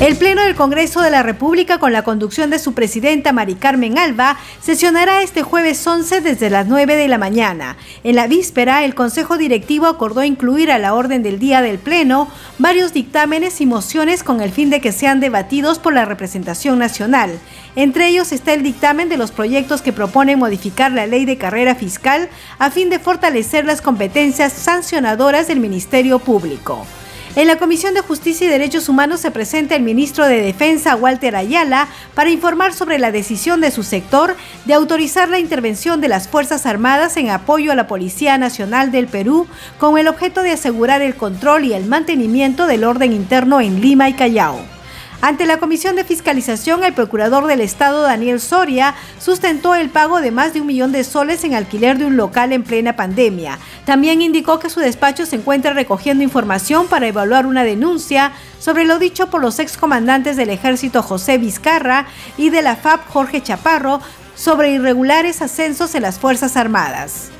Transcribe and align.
El 0.00 0.14
Pleno 0.14 0.44
del 0.44 0.54
Congreso 0.54 1.00
de 1.00 1.10
la 1.10 1.24
República, 1.24 1.78
con 1.78 1.92
la 1.92 2.04
conducción 2.04 2.50
de 2.50 2.60
su 2.60 2.72
presidenta 2.72 3.32
Mari 3.32 3.56
Carmen 3.56 3.98
Alba, 3.98 4.38
sesionará 4.60 5.22
este 5.22 5.42
jueves 5.42 5.84
11 5.84 6.20
desde 6.20 6.50
las 6.50 6.68
9 6.68 6.94
de 6.94 7.08
la 7.08 7.18
mañana. 7.18 7.76
En 8.04 8.14
la 8.14 8.28
víspera, 8.28 8.84
el 8.84 8.94
Consejo 8.94 9.36
Directivo 9.36 9.86
acordó 9.86 10.22
incluir 10.22 10.70
a 10.70 10.78
la 10.78 10.94
orden 10.94 11.24
del 11.24 11.40
día 11.40 11.62
del 11.62 11.80
Pleno 11.80 12.28
varios 12.58 12.92
dictámenes 12.92 13.60
y 13.60 13.66
mociones 13.66 14.22
con 14.22 14.40
el 14.40 14.52
fin 14.52 14.70
de 14.70 14.80
que 14.80 14.92
sean 14.92 15.18
debatidos 15.18 15.80
por 15.80 15.92
la 15.92 16.04
representación 16.04 16.78
nacional. 16.78 17.36
Entre 17.74 18.06
ellos 18.06 18.30
está 18.30 18.52
el 18.52 18.62
dictamen 18.62 19.08
de 19.08 19.16
los 19.16 19.32
proyectos 19.32 19.82
que 19.82 19.92
proponen 19.92 20.38
modificar 20.38 20.92
la 20.92 21.08
ley 21.08 21.24
de 21.24 21.38
carrera 21.38 21.74
fiscal 21.74 22.28
a 22.60 22.70
fin 22.70 22.88
de 22.88 23.00
fortalecer 23.00 23.64
las 23.64 23.82
competencias 23.82 24.52
sancionadoras 24.52 25.48
del 25.48 25.58
Ministerio 25.58 26.20
Público. 26.20 26.86
En 27.38 27.46
la 27.46 27.54
Comisión 27.54 27.94
de 27.94 28.00
Justicia 28.00 28.48
y 28.48 28.50
Derechos 28.50 28.88
Humanos 28.88 29.20
se 29.20 29.30
presenta 29.30 29.76
el 29.76 29.84
ministro 29.84 30.26
de 30.26 30.42
Defensa, 30.42 30.96
Walter 30.96 31.36
Ayala, 31.36 31.86
para 32.14 32.30
informar 32.30 32.74
sobre 32.74 32.98
la 32.98 33.12
decisión 33.12 33.60
de 33.60 33.70
su 33.70 33.84
sector 33.84 34.34
de 34.64 34.74
autorizar 34.74 35.28
la 35.28 35.38
intervención 35.38 36.00
de 36.00 36.08
las 36.08 36.26
Fuerzas 36.26 36.66
Armadas 36.66 37.16
en 37.16 37.30
apoyo 37.30 37.70
a 37.70 37.76
la 37.76 37.86
Policía 37.86 38.38
Nacional 38.38 38.90
del 38.90 39.06
Perú 39.06 39.46
con 39.78 39.98
el 39.98 40.08
objeto 40.08 40.42
de 40.42 40.50
asegurar 40.50 41.00
el 41.00 41.14
control 41.14 41.64
y 41.64 41.74
el 41.74 41.84
mantenimiento 41.84 42.66
del 42.66 42.82
orden 42.82 43.12
interno 43.12 43.60
en 43.60 43.80
Lima 43.80 44.08
y 44.08 44.14
Callao. 44.14 44.77
Ante 45.20 45.46
la 45.46 45.56
Comisión 45.56 45.96
de 45.96 46.04
Fiscalización, 46.04 46.84
el 46.84 46.94
procurador 46.94 47.48
del 47.48 47.60
Estado, 47.60 48.02
Daniel 48.02 48.40
Soria, 48.40 48.94
sustentó 49.18 49.74
el 49.74 49.90
pago 49.90 50.20
de 50.20 50.30
más 50.30 50.54
de 50.54 50.60
un 50.60 50.68
millón 50.68 50.92
de 50.92 51.02
soles 51.02 51.42
en 51.42 51.54
alquiler 51.54 51.98
de 51.98 52.04
un 52.04 52.16
local 52.16 52.52
en 52.52 52.62
plena 52.62 52.94
pandemia. 52.94 53.58
También 53.84 54.22
indicó 54.22 54.60
que 54.60 54.70
su 54.70 54.78
despacho 54.78 55.26
se 55.26 55.34
encuentra 55.34 55.72
recogiendo 55.72 56.22
información 56.22 56.86
para 56.86 57.08
evaluar 57.08 57.46
una 57.46 57.64
denuncia 57.64 58.30
sobre 58.60 58.84
lo 58.84 59.00
dicho 59.00 59.28
por 59.28 59.40
los 59.40 59.58
excomandantes 59.58 60.36
del 60.36 60.50
Ejército 60.50 61.02
José 61.02 61.36
Vizcarra 61.36 62.06
y 62.36 62.50
de 62.50 62.62
la 62.62 62.76
FAP 62.76 63.08
Jorge 63.08 63.42
Chaparro 63.42 64.00
sobre 64.36 64.70
irregulares 64.70 65.42
ascensos 65.42 65.96
en 65.96 66.02
las 66.02 66.20
Fuerzas 66.20 66.56
Armadas. 66.56 67.32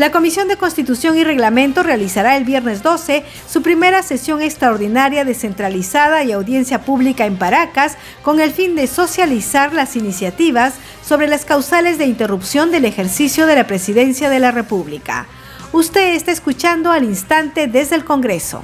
La 0.00 0.10
Comisión 0.10 0.48
de 0.48 0.56
Constitución 0.56 1.18
y 1.18 1.24
Reglamento 1.24 1.82
realizará 1.82 2.38
el 2.38 2.44
viernes 2.44 2.82
12 2.82 3.22
su 3.46 3.60
primera 3.60 4.02
sesión 4.02 4.40
extraordinaria 4.40 5.26
descentralizada 5.26 6.24
y 6.24 6.32
audiencia 6.32 6.80
pública 6.86 7.26
en 7.26 7.36
Paracas 7.36 7.98
con 8.22 8.40
el 8.40 8.50
fin 8.50 8.76
de 8.76 8.86
socializar 8.86 9.74
las 9.74 9.96
iniciativas 9.96 10.72
sobre 11.04 11.28
las 11.28 11.44
causales 11.44 11.98
de 11.98 12.06
interrupción 12.06 12.70
del 12.70 12.86
ejercicio 12.86 13.44
de 13.44 13.56
la 13.56 13.66
presidencia 13.66 14.30
de 14.30 14.38
la 14.38 14.52
República. 14.52 15.26
Usted 15.70 16.14
está 16.14 16.32
escuchando 16.32 16.92
al 16.92 17.04
instante 17.04 17.66
desde 17.66 17.94
el 17.94 18.06
Congreso. 18.06 18.62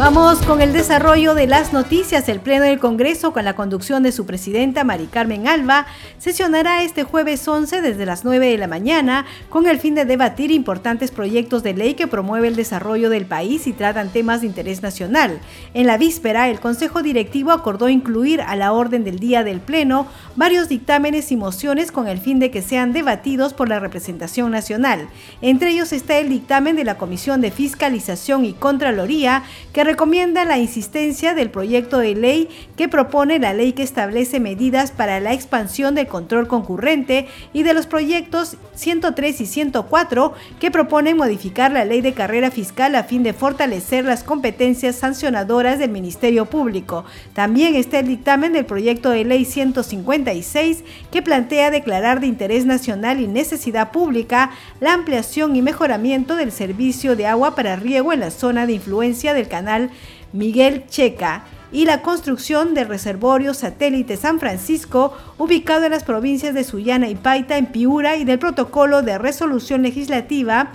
Vamos 0.00 0.38
con 0.46 0.62
el 0.62 0.72
desarrollo 0.72 1.34
de 1.34 1.46
las 1.46 1.74
noticias. 1.74 2.26
El 2.30 2.40
Pleno 2.40 2.64
del 2.64 2.78
Congreso, 2.78 3.34
con 3.34 3.44
la 3.44 3.54
conducción 3.54 4.02
de 4.02 4.12
su 4.12 4.24
presidenta, 4.24 4.82
Mari 4.82 5.08
Carmen 5.08 5.46
Alba, 5.46 5.84
sesionará 6.16 6.82
este 6.82 7.04
jueves 7.04 7.46
11 7.46 7.82
desde 7.82 8.06
las 8.06 8.24
9 8.24 8.48
de 8.48 8.56
la 8.56 8.66
mañana 8.66 9.26
con 9.50 9.66
el 9.66 9.78
fin 9.78 9.94
de 9.94 10.06
debatir 10.06 10.52
importantes 10.52 11.10
proyectos 11.10 11.62
de 11.62 11.74
ley 11.74 11.92
que 11.92 12.06
promueve 12.06 12.48
el 12.48 12.56
desarrollo 12.56 13.10
del 13.10 13.26
país 13.26 13.66
y 13.66 13.74
tratan 13.74 14.08
temas 14.08 14.40
de 14.40 14.46
interés 14.46 14.82
nacional. 14.82 15.38
En 15.74 15.86
la 15.86 15.98
víspera, 15.98 16.48
el 16.48 16.60
Consejo 16.60 17.02
Directivo 17.02 17.52
acordó 17.52 17.90
incluir 17.90 18.40
a 18.40 18.56
la 18.56 18.72
orden 18.72 19.04
del 19.04 19.18
día 19.18 19.44
del 19.44 19.60
Pleno 19.60 20.06
varios 20.34 20.70
dictámenes 20.70 21.30
y 21.30 21.36
mociones 21.36 21.92
con 21.92 22.08
el 22.08 22.20
fin 22.20 22.38
de 22.38 22.50
que 22.50 22.62
sean 22.62 22.94
debatidos 22.94 23.52
por 23.52 23.68
la 23.68 23.80
representación 23.80 24.50
nacional. 24.50 25.10
Entre 25.42 25.72
ellos 25.72 25.92
está 25.92 26.16
el 26.16 26.30
dictamen 26.30 26.74
de 26.74 26.84
la 26.84 26.96
Comisión 26.96 27.42
de 27.42 27.50
Fiscalización 27.50 28.46
y 28.46 28.54
Contraloría 28.54 29.42
que 29.74 29.89
recomienda 29.90 30.44
la 30.44 30.56
insistencia 30.56 31.34
del 31.34 31.50
proyecto 31.50 31.98
de 31.98 32.14
ley 32.14 32.48
que 32.76 32.88
propone 32.88 33.40
la 33.40 33.52
ley 33.52 33.72
que 33.72 33.82
establece 33.82 34.38
medidas 34.38 34.92
para 34.92 35.18
la 35.18 35.32
expansión 35.32 35.96
del 35.96 36.06
control 36.06 36.46
concurrente 36.46 37.26
y 37.52 37.64
de 37.64 37.74
los 37.74 37.88
proyectos 37.88 38.56
103 38.76 39.40
y 39.40 39.46
104 39.46 40.32
que 40.60 40.70
proponen 40.70 41.16
modificar 41.16 41.72
la 41.72 41.84
ley 41.84 42.02
de 42.02 42.14
carrera 42.14 42.52
fiscal 42.52 42.94
a 42.94 43.02
fin 43.02 43.24
de 43.24 43.32
fortalecer 43.32 44.04
las 44.04 44.22
competencias 44.22 44.94
sancionadoras 44.94 45.80
del 45.80 45.90
Ministerio 45.90 46.46
Público. 46.46 47.04
También 47.34 47.74
está 47.74 47.98
el 47.98 48.06
dictamen 48.06 48.52
del 48.52 48.66
proyecto 48.66 49.10
de 49.10 49.24
ley 49.24 49.44
156 49.44 50.84
que 51.10 51.20
plantea 51.20 51.72
declarar 51.72 52.20
de 52.20 52.28
interés 52.28 52.64
nacional 52.64 53.20
y 53.20 53.26
necesidad 53.26 53.90
pública 53.90 54.52
la 54.78 54.92
ampliación 54.92 55.56
y 55.56 55.62
mejoramiento 55.62 56.36
del 56.36 56.52
servicio 56.52 57.16
de 57.16 57.26
agua 57.26 57.56
para 57.56 57.74
riego 57.74 58.12
en 58.12 58.20
la 58.20 58.30
zona 58.30 58.66
de 58.66 58.74
influencia 58.74 59.34
del 59.34 59.48
canal 59.48 59.69
Miguel 60.32 60.86
Checa 60.88 61.44
y 61.72 61.84
la 61.84 62.02
construcción 62.02 62.74
del 62.74 62.88
reservorio 62.88 63.54
satélite 63.54 64.16
San 64.16 64.40
Francisco, 64.40 65.16
ubicado 65.38 65.84
en 65.84 65.92
las 65.92 66.04
provincias 66.04 66.54
de 66.54 66.64
Sullana 66.64 67.08
y 67.08 67.14
Paita, 67.14 67.56
en 67.56 67.66
Piura, 67.66 68.16
y 68.16 68.24
del 68.24 68.38
protocolo 68.38 69.02
de 69.02 69.18
resolución 69.18 69.82
legislativa 69.82 70.70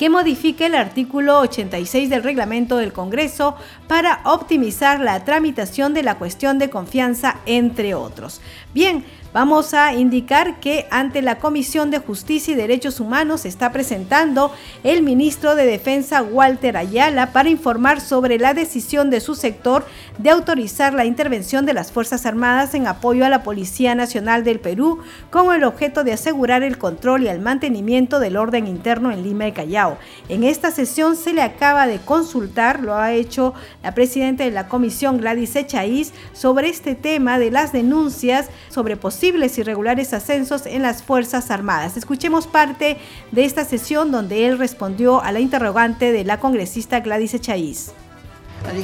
que 0.00 0.08
modifique 0.08 0.64
el 0.64 0.76
artículo 0.76 1.40
86 1.40 2.08
del 2.08 2.22
reglamento 2.22 2.78
del 2.78 2.90
Congreso 2.90 3.54
para 3.86 4.22
optimizar 4.24 4.98
la 4.98 5.24
tramitación 5.26 5.92
de 5.92 6.02
la 6.02 6.16
cuestión 6.16 6.58
de 6.58 6.70
confianza, 6.70 7.36
entre 7.44 7.94
otros. 7.94 8.40
Bien, 8.72 9.04
Vamos 9.32 9.74
a 9.74 9.94
indicar 9.94 10.58
que 10.58 10.88
ante 10.90 11.22
la 11.22 11.38
Comisión 11.38 11.92
de 11.92 12.00
Justicia 12.00 12.52
y 12.52 12.56
Derechos 12.56 12.98
Humanos 12.98 13.44
está 13.44 13.70
presentando 13.70 14.52
el 14.82 15.04
ministro 15.04 15.54
de 15.54 15.66
Defensa 15.66 16.20
Walter 16.20 16.76
Ayala 16.76 17.32
para 17.32 17.48
informar 17.48 18.00
sobre 18.00 18.40
la 18.40 18.54
decisión 18.54 19.08
de 19.08 19.20
su 19.20 19.36
sector 19.36 19.86
de 20.18 20.30
autorizar 20.30 20.94
la 20.94 21.04
intervención 21.04 21.64
de 21.64 21.74
las 21.74 21.92
Fuerzas 21.92 22.26
Armadas 22.26 22.74
en 22.74 22.88
apoyo 22.88 23.24
a 23.24 23.28
la 23.28 23.44
Policía 23.44 23.94
Nacional 23.94 24.42
del 24.42 24.58
Perú 24.58 24.98
con 25.30 25.54
el 25.54 25.62
objeto 25.62 26.02
de 26.02 26.12
asegurar 26.12 26.64
el 26.64 26.76
control 26.76 27.22
y 27.22 27.28
el 27.28 27.38
mantenimiento 27.38 28.18
del 28.18 28.36
orden 28.36 28.66
interno 28.66 29.12
en 29.12 29.22
Lima 29.22 29.46
y 29.46 29.52
Callao. 29.52 29.96
En 30.28 30.42
esta 30.42 30.72
sesión 30.72 31.14
se 31.14 31.34
le 31.34 31.42
acaba 31.42 31.86
de 31.86 32.00
consultar, 32.00 32.80
lo 32.80 32.96
ha 32.96 33.12
hecho 33.12 33.54
la 33.84 33.94
presidenta 33.94 34.42
de 34.42 34.50
la 34.50 34.66
comisión 34.66 35.18
Gladys 35.18 35.54
Echaíz, 35.54 36.12
sobre 36.32 36.68
este 36.68 36.96
tema 36.96 37.38
de 37.38 37.52
las 37.52 37.72
denuncias 37.72 38.48
sobre 38.70 38.96
posibles 38.96 39.19
posibles 39.20 39.58
irregulares 39.58 40.14
ascensos 40.14 40.64
en 40.64 40.80
las 40.80 41.02
Fuerzas 41.02 41.50
Armadas. 41.50 41.98
Escuchemos 41.98 42.46
parte 42.46 42.96
de 43.30 43.44
esta 43.44 43.66
sesión 43.66 44.10
donde 44.10 44.46
él 44.46 44.56
respondió 44.56 45.22
a 45.22 45.30
la 45.30 45.40
interrogante 45.40 46.10
de 46.10 46.24
la 46.24 46.40
congresista 46.40 47.00
Gladys 47.00 47.34
Echaíz. 47.34 47.92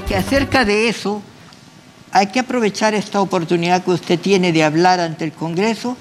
que 0.06 0.14
acerca 0.14 0.66
de 0.66 0.91
eso 0.91 1.22
hay 2.12 2.26
que 2.26 2.41
aprovechar 2.41 2.92
esta 2.92 3.22
oportunidad 3.22 3.82
que 3.82 3.92
usted 3.92 4.20
tiene 4.20 4.52
de 4.52 4.62
hablar 4.62 5.00
ante 5.00 5.25
el 5.25 5.32
Congreso 5.32 5.96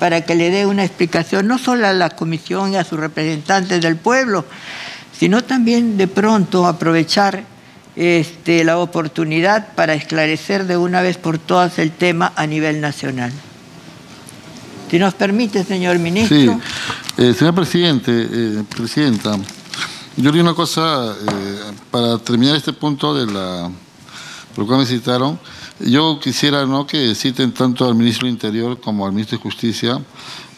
para 0.00 0.22
que 0.22 0.34
le 0.34 0.50
dé 0.50 0.66
una 0.66 0.84
explicación 0.84 1.46
no 1.46 1.56
solo 1.56 1.86
a 1.86 1.92
la 1.92 2.10
comisión 2.10 2.72
y 2.72 2.76
a 2.76 2.82
sus 2.82 2.98
representantes 2.98 3.80
del 3.80 3.94
pueblo, 3.94 4.44
sino 5.16 5.44
también 5.44 5.96
de 5.96 6.08
pronto 6.08 6.66
aprovechar 6.66 7.44
este, 7.94 8.64
la 8.64 8.78
oportunidad 8.78 9.76
para 9.76 9.94
esclarecer 9.94 10.64
de 10.66 10.76
una 10.76 11.02
vez 11.02 11.18
por 11.18 11.38
todas 11.38 11.78
el 11.78 11.92
tema 11.92 12.32
a 12.34 12.48
nivel 12.48 12.80
nacional. 12.80 13.30
Si 14.90 14.98
nos 14.98 15.14
permite, 15.14 15.64
señor 15.64 15.98
ministro. 15.98 16.36
Sí, 16.36 17.22
eh, 17.22 17.34
señor 17.34 17.54
presidente, 17.54 18.12
eh, 18.12 18.62
presidenta, 18.68 19.36
yo 20.16 20.32
digo 20.32 20.44
una 20.44 20.54
cosa, 20.54 21.12
eh, 21.12 21.72
para 21.90 22.18
terminar 22.18 22.56
este 22.56 22.72
punto 22.72 23.14
de 23.14 23.26
la, 23.26 23.70
por 24.54 24.64
lo 24.64 24.66
cual 24.66 24.78
me 24.78 24.86
citaron, 24.86 25.38
yo 25.80 26.18
quisiera 26.20 26.64
¿no? 26.64 26.86
que 26.86 27.14
citen 27.14 27.52
tanto 27.52 27.86
al 27.86 27.94
ministro 27.94 28.26
del 28.26 28.34
Interior 28.34 28.80
como 28.80 29.04
al 29.04 29.12
ministro 29.12 29.36
de 29.36 29.42
Justicia, 29.42 30.00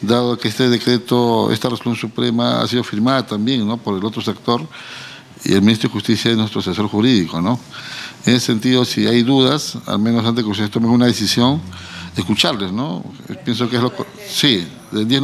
dado 0.01 0.39
que 0.39 0.49
este 0.49 0.69
decreto, 0.69 1.51
esta 1.51 1.69
resolución 1.69 2.11
suprema 2.11 2.61
ha 2.61 2.69
sido 2.69 2.85
firmada 2.85 3.27
también 3.27 3.67
¿no? 3.67 3.79
por 3.79 3.99
el 3.99 4.05
otro 4.05 4.23
sector, 4.23 4.65
y 5.45 5.55
el 5.55 5.63
ministro 5.63 5.89
de 5.89 5.95
Justicia 5.95 6.31
es 6.31 6.37
nuestro 6.37 6.61
asesor 6.61 6.87
jurídico. 6.87 7.41
¿no? 7.41 7.59
En 8.27 8.35
ese 8.35 8.47
sentido, 8.47 8.85
si 8.85 9.07
hay 9.07 9.23
dudas, 9.23 9.79
al 9.87 9.99
menos 9.99 10.25
antes 10.25 10.45
que 10.45 10.51
ustedes 10.51 10.71
tomen 10.71 10.91
una 10.91 11.07
decisión, 11.07 11.61
escucharles, 12.21 12.73
¿no? 12.73 13.05
Pienso 13.45 13.69
que 13.69 13.77
es 13.77 13.83
lo... 13.83 13.93
Sí, 14.29 14.67
del 14.91 15.07
10 15.07 15.23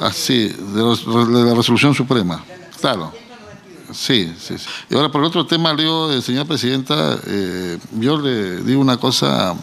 así, 0.00 0.48
de, 0.48 1.44
la 1.44 1.54
resolución 1.54 1.94
suprema, 1.94 2.42
claro. 2.80 3.12
Sí, 3.92 4.32
sí, 4.38 4.54
Y 4.88 4.94
ahora 4.94 5.10
por 5.10 5.22
otro 5.24 5.44
tema, 5.44 5.72
Leo, 5.72 6.12
eh, 6.12 6.22
señora 6.22 6.44
presidenta, 6.44 7.18
eh, 7.26 7.76
yo 7.98 8.18
le 8.18 8.62
digo 8.62 8.80
una 8.80 8.96
cosa, 8.98 9.54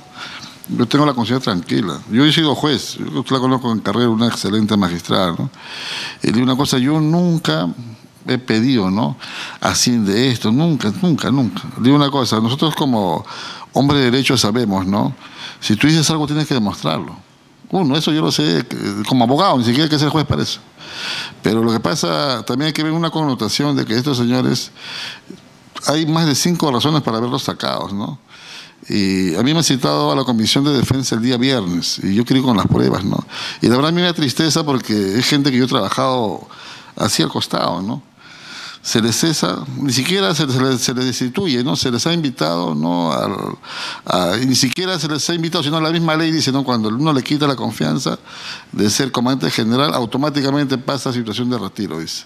yo 0.68 0.86
tengo 0.86 1.06
la 1.06 1.14
conciencia 1.14 1.54
tranquila. 1.54 2.02
Yo 2.12 2.26
he 2.26 2.34
sido 2.34 2.54
juez, 2.54 2.98
yo 2.98 3.24
la 3.30 3.40
conozco 3.40 3.72
en 3.72 3.80
carrera, 3.80 4.10
una 4.10 4.28
excelente 4.28 4.76
magistrada, 4.76 5.34
¿no? 5.38 5.50
Y 6.22 6.28
le 6.28 6.34
digo 6.34 6.44
una 6.44 6.58
cosa, 6.58 6.78
yo 6.78 7.00
nunca 7.00 7.70
he 8.28 8.38
pedido, 8.38 8.92
¿no? 8.92 9.18
Así 9.62 9.98
de 9.98 10.30
esto, 10.30 10.52
nunca, 10.52 10.92
nunca, 11.02 11.32
nunca. 11.32 11.64
Le 11.78 11.84
digo 11.84 11.96
una 11.96 12.12
cosa, 12.12 12.42
nosotros 12.42 12.76
como 12.76 13.26
hombres 13.78 14.00
de 14.02 14.12
derecho 14.12 14.38
sabemos, 14.38 14.86
¿no? 14.86 15.14
Si 15.60 15.76
tú 15.76 15.88
dices 15.88 16.10
algo 16.10 16.26
tienes 16.26 16.48
que 16.48 16.54
demostrarlo. 16.54 17.16
Uno, 17.70 17.98
eso 17.98 18.12
yo 18.12 18.22
lo 18.22 18.32
sé 18.32 18.66
como 19.08 19.26
abogado, 19.26 19.58
ni 19.58 19.64
siquiera 19.64 19.84
hay 19.84 19.90
que 19.90 20.00
ser 20.00 20.10
juez 20.10 20.26
para 20.26 20.44
eso. 20.44 20.60
Pero 21.42 21.64
lo 21.64 21.72
que 21.72 21.80
pasa, 21.80 22.44
también 22.46 22.68
hay 22.68 22.74
que 22.74 22.84
ver 22.84 22.94
una 22.94 23.10
connotación 23.10 23.76
de 23.76 23.86
que 23.86 23.96
estos 23.96 24.18
señores, 24.18 24.72
hay 25.86 26.06
más 26.06 26.26
de 26.26 26.36
cinco 26.36 26.72
razones 26.72 27.02
para 27.02 27.18
haberlos 27.18 27.44
sacados, 27.44 27.94
¿no? 27.94 28.20
Y 28.90 29.36
a 29.36 29.44
mí 29.44 29.52
me 29.52 29.60
han 29.60 29.64
citado 29.64 30.12
a 30.12 30.16
la 30.16 30.24
Comisión 30.24 30.64
de 30.64 30.72
Defensa 30.72 31.16
el 31.16 31.22
día 31.22 31.38
viernes, 31.38 32.00
y 32.02 32.16
yo 32.16 32.24
quiero 32.24 32.40
ir 32.40 32.46
con 32.46 32.56
las 32.56 32.68
pruebas, 32.68 33.04
¿no? 33.04 33.18
Y 33.62 33.68
la 33.68 33.76
verdad 33.76 33.90
a 33.90 33.92
mí 33.92 34.02
me 34.02 34.08
da 34.08 34.14
tristeza 34.14 34.64
porque 34.64 35.20
es 35.20 35.26
gente 35.26 35.52
que 35.52 35.58
yo 35.58 35.66
he 35.66 35.68
trabajado 35.68 36.48
así 36.96 37.22
al 37.22 37.30
costado, 37.30 37.82
¿no? 37.82 38.02
Se 38.82 39.02
les 39.02 39.16
cesa, 39.16 39.66
ni 39.78 39.92
siquiera 39.92 40.34
se, 40.34 40.46
les, 40.46 40.82
se 40.82 40.94
destituye, 40.94 41.64
¿no? 41.64 41.76
Se 41.76 41.92
les 41.92 42.06
ha 42.08 42.14
invitado, 42.14 42.74
¿no? 42.76 43.12
ni 44.46 44.56
siquiera 44.56 44.98
se 45.00 45.08
les 45.08 45.30
ha 45.30 45.34
invitado, 45.34 45.64
sino 45.64 45.80
la 45.82 45.92
misma 45.92 46.16
ley 46.16 46.32
dice, 46.32 46.52
¿no? 46.52 46.64
Cuando 46.64 46.90
uno 46.90 47.12
le 47.14 47.24
quita 47.24 47.48
la 47.48 47.56
confianza 47.56 48.18
de 48.72 48.90
ser 48.90 49.12
comandante 49.12 49.52
general, 49.52 49.94
automáticamente 49.94 50.78
pasa 50.78 51.10
a 51.10 51.14
situación 51.14 51.50
de 51.50 51.58
retiro, 51.58 52.00
dice. 52.00 52.26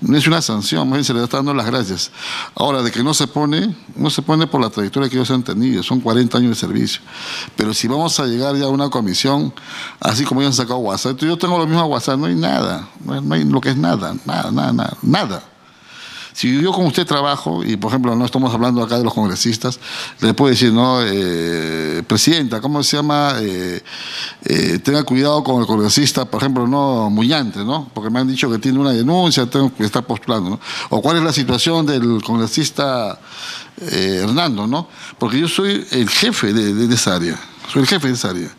No 0.00 0.16
es 0.16 0.26
una 0.26 0.42
sanción, 0.42 0.88
más 0.88 0.96
bien 0.96 1.04
se 1.04 1.14
le 1.14 1.22
está 1.22 1.36
dando 1.36 1.54
las 1.54 1.66
gracias. 1.66 2.10
Ahora, 2.56 2.82
de 2.82 2.90
que 2.90 3.04
no 3.04 3.14
se 3.14 3.28
pone, 3.28 3.76
no 3.94 4.10
se 4.10 4.22
pone 4.22 4.48
por 4.48 4.60
la 4.60 4.70
trayectoria 4.70 5.08
que 5.08 5.16
ellos 5.16 5.30
han 5.30 5.44
tenido, 5.44 5.82
son 5.82 6.00
40 6.00 6.38
años 6.38 6.50
de 6.50 6.56
servicio. 6.56 7.00
Pero 7.56 7.72
si 7.72 7.86
vamos 7.86 8.18
a 8.18 8.26
llegar 8.26 8.56
ya 8.56 8.64
a 8.64 8.68
una 8.68 8.90
comisión, 8.90 9.54
así 10.00 10.24
como 10.24 10.40
ellos 10.40 10.58
han 10.58 10.64
sacado 10.64 10.80
WhatsApp, 10.80 11.20
yo 11.20 11.36
tengo 11.38 11.58
lo 11.58 11.66
mismo 11.66 11.80
a 11.80 11.84
WhatsApp, 11.84 12.18
no 12.18 12.26
hay 12.26 12.34
nada, 12.34 12.88
no 13.04 13.34
hay 13.34 13.44
lo 13.44 13.60
que 13.60 13.70
es 13.70 13.76
nada, 13.76 14.16
nada, 14.24 14.50
nada, 14.50 14.72
nada. 14.72 14.96
nada. 15.02 15.51
Si 16.32 16.60
yo 16.60 16.72
con 16.72 16.86
usted 16.86 17.06
trabajo, 17.06 17.62
y 17.64 17.76
por 17.76 17.90
ejemplo 17.90 18.16
no 18.16 18.24
estamos 18.24 18.52
hablando 18.52 18.82
acá 18.82 18.98
de 18.98 19.04
los 19.04 19.14
congresistas, 19.14 19.78
le 20.20 20.34
puedo 20.34 20.50
decir, 20.50 20.72
no, 20.72 21.00
eh, 21.02 22.02
presidenta, 22.06 22.60
¿cómo 22.60 22.82
se 22.82 22.96
llama? 22.96 23.34
Eh, 23.40 23.82
eh, 24.44 24.78
tenga 24.82 25.02
cuidado 25.04 25.44
con 25.44 25.60
el 25.60 25.66
congresista, 25.66 26.24
por 26.24 26.40
ejemplo, 26.40 26.66
no 26.66 27.10
Mullante, 27.10 27.64
¿no? 27.64 27.90
Porque 27.92 28.10
me 28.10 28.20
han 28.20 28.28
dicho 28.28 28.50
que 28.50 28.58
tiene 28.58 28.78
una 28.78 28.92
denuncia, 28.92 29.46
tengo 29.46 29.74
que 29.74 29.84
estar 29.84 30.04
postulando, 30.04 30.50
¿no? 30.50 30.60
O 30.90 31.02
cuál 31.02 31.18
es 31.18 31.22
la 31.22 31.32
situación 31.32 31.86
del 31.86 32.22
congresista 32.22 33.18
Hernando, 33.80 34.66
¿no? 34.66 34.88
Porque 35.18 35.40
yo 35.40 35.48
soy 35.48 35.86
el 35.90 36.08
jefe 36.08 36.52
de 36.52 36.94
esa 36.94 37.16
área. 37.16 37.51
Soy 37.72 37.82
el 37.82 37.88
jefe 37.88 38.08
de 38.08 38.14
esa 38.14 38.28
área. 38.28 38.50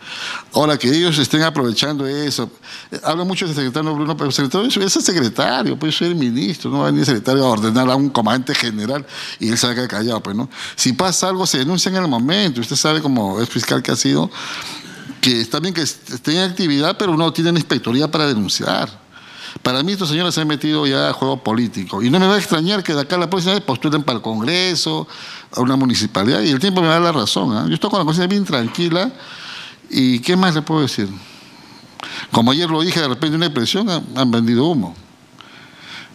Ahora 0.53 0.75
que 0.75 0.89
ellos 0.89 1.19
estén 1.19 1.43
aprovechando 1.43 2.07
eso, 2.07 2.49
eh, 2.89 2.99
habla 3.03 3.23
mucho 3.23 3.45
del 3.45 3.53
secretario 3.53 3.93
Bruno, 3.93 4.17
pero 4.17 4.29
el 4.29 4.33
secretario 4.33 4.67
es 4.67 4.95
el 4.95 5.03
secretario, 5.03 5.77
pues 5.77 5.95
soy 5.95 6.07
el 6.07 6.15
ministro, 6.15 6.71
no 6.71 6.79
va 6.79 6.85
a 6.85 6.85
venir 6.87 7.01
el 7.01 7.05
secretario 7.05 7.45
a 7.45 7.49
ordenar 7.49 7.87
a 7.91 7.95
un 7.95 8.09
comandante 8.09 8.55
general 8.55 9.05
y 9.39 9.49
él 9.49 9.57
se 9.59 9.67
va 9.67 9.73
a 9.73 9.75
quedar 9.75 9.87
callado, 9.87 10.23
pues 10.23 10.35
no. 10.35 10.49
Si 10.75 10.93
pasa 10.93 11.29
algo, 11.29 11.45
se 11.45 11.59
denuncia 11.59 11.89
en 11.89 11.97
el 11.97 12.07
momento, 12.07 12.61
usted 12.61 12.75
sabe 12.75 13.03
como 13.03 13.39
es 13.39 13.47
fiscal 13.47 13.83
que 13.83 13.91
ha 13.91 13.95
sido, 13.95 14.31
que 15.21 15.41
está 15.41 15.59
bien 15.59 15.75
que 15.75 15.81
esté 15.81 16.31
en 16.31 16.49
actividad, 16.49 16.97
pero 16.97 17.15
no 17.15 17.31
tiene 17.31 17.51
inspectoría 17.51 18.09
para 18.09 18.25
denunciar. 18.25 19.02
Para 19.61 19.83
mí 19.83 19.91
estos 19.91 20.09
señores 20.09 20.33
se 20.33 20.41
han 20.41 20.47
metido 20.47 20.85
ya 20.85 21.09
a 21.09 21.13
juego 21.13 21.43
político. 21.43 22.01
Y 22.01 22.09
no 22.09 22.19
me 22.19 22.27
va 22.27 22.35
a 22.35 22.37
extrañar 22.37 22.83
que 22.83 22.93
de 22.93 23.01
acá 23.01 23.17
la 23.17 23.29
próxima 23.29 23.53
vez 23.53 23.63
postulen 23.63 24.03
para 24.03 24.17
el 24.17 24.21
Congreso, 24.21 25.07
a 25.55 25.61
una 25.61 25.75
municipalidad, 25.75 26.41
y 26.41 26.49
el 26.49 26.59
tiempo 26.59 26.81
me 26.81 26.87
da 26.87 26.99
la 26.99 27.11
razón. 27.11 27.55
¿ah? 27.55 27.65
Yo 27.67 27.75
estoy 27.75 27.89
con 27.89 27.99
la 27.99 28.05
conciencia 28.05 28.27
bien 28.27 28.45
tranquila. 28.45 29.11
¿Y 29.89 30.19
qué 30.19 30.35
más 30.35 30.55
le 30.55 30.61
puedo 30.63 30.81
decir? 30.81 31.07
Como 32.31 32.51
ayer 32.51 32.69
lo 32.69 32.81
dije, 32.81 32.99
de 32.99 33.07
repente 33.07 33.35
una 33.35 33.45
impresión, 33.45 33.87
han, 33.89 34.31
vendido 34.31 34.65
humo. 34.65 34.95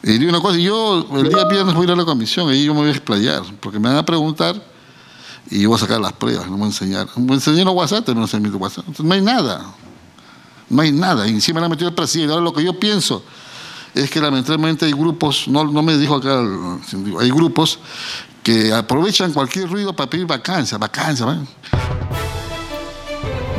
Y 0.02 0.18
digo 0.18 0.30
una 0.30 0.40
cosa, 0.40 0.58
yo 0.58 1.06
el 1.16 1.28
día 1.28 1.44
viernes 1.44 1.74
voy 1.74 1.82
a 1.82 1.84
ir 1.86 1.92
a 1.92 1.96
la 1.96 2.04
comisión, 2.04 2.52
y 2.52 2.64
yo 2.64 2.74
me 2.74 2.80
voy 2.80 2.88
a 2.88 2.92
explayar, 2.92 3.42
porque 3.60 3.78
me 3.78 3.88
van 3.88 3.98
a 3.98 4.04
preguntar 4.04 4.60
y 5.50 5.62
yo 5.62 5.70
voy 5.70 5.76
a 5.76 5.80
sacar 5.80 6.00
las 6.00 6.12
pruebas, 6.12 6.46
no 6.46 6.52
me 6.52 6.58
voy 6.58 6.64
a 6.64 6.68
enseñar. 6.68 7.08
Me 7.16 7.34
enseñar 7.34 7.68
WhatsApp, 7.68 8.08
no 8.08 8.26
mi 8.40 8.48
WhatsApp. 8.50 8.84
No 8.98 9.14
hay 9.14 9.22
nada. 9.22 9.64
No 10.70 10.82
hay 10.82 10.92
nada. 10.92 11.26
Y 11.26 11.30
encima 11.30 11.60
le 11.60 11.66
ha 11.66 11.68
metido 11.68 11.88
el 11.88 11.94
presidente. 11.94 12.32
Ahora 12.32 12.44
lo 12.44 12.52
que 12.52 12.64
yo 12.64 12.78
pienso 12.78 13.22
es 13.94 14.10
que 14.10 14.20
lamentablemente 14.20 14.84
hay 14.84 14.92
grupos, 14.92 15.48
no, 15.48 15.64
no 15.64 15.82
me 15.82 15.96
dijo 15.96 16.16
acá, 16.16 16.40
hay 17.20 17.30
grupos 17.30 17.78
que 18.42 18.72
aprovechan 18.72 19.32
cualquier 19.32 19.68
ruido 19.68 19.94
para 19.94 20.08
pedir 20.08 20.26
vacancia, 20.26 20.78
vacancia. 20.78 21.26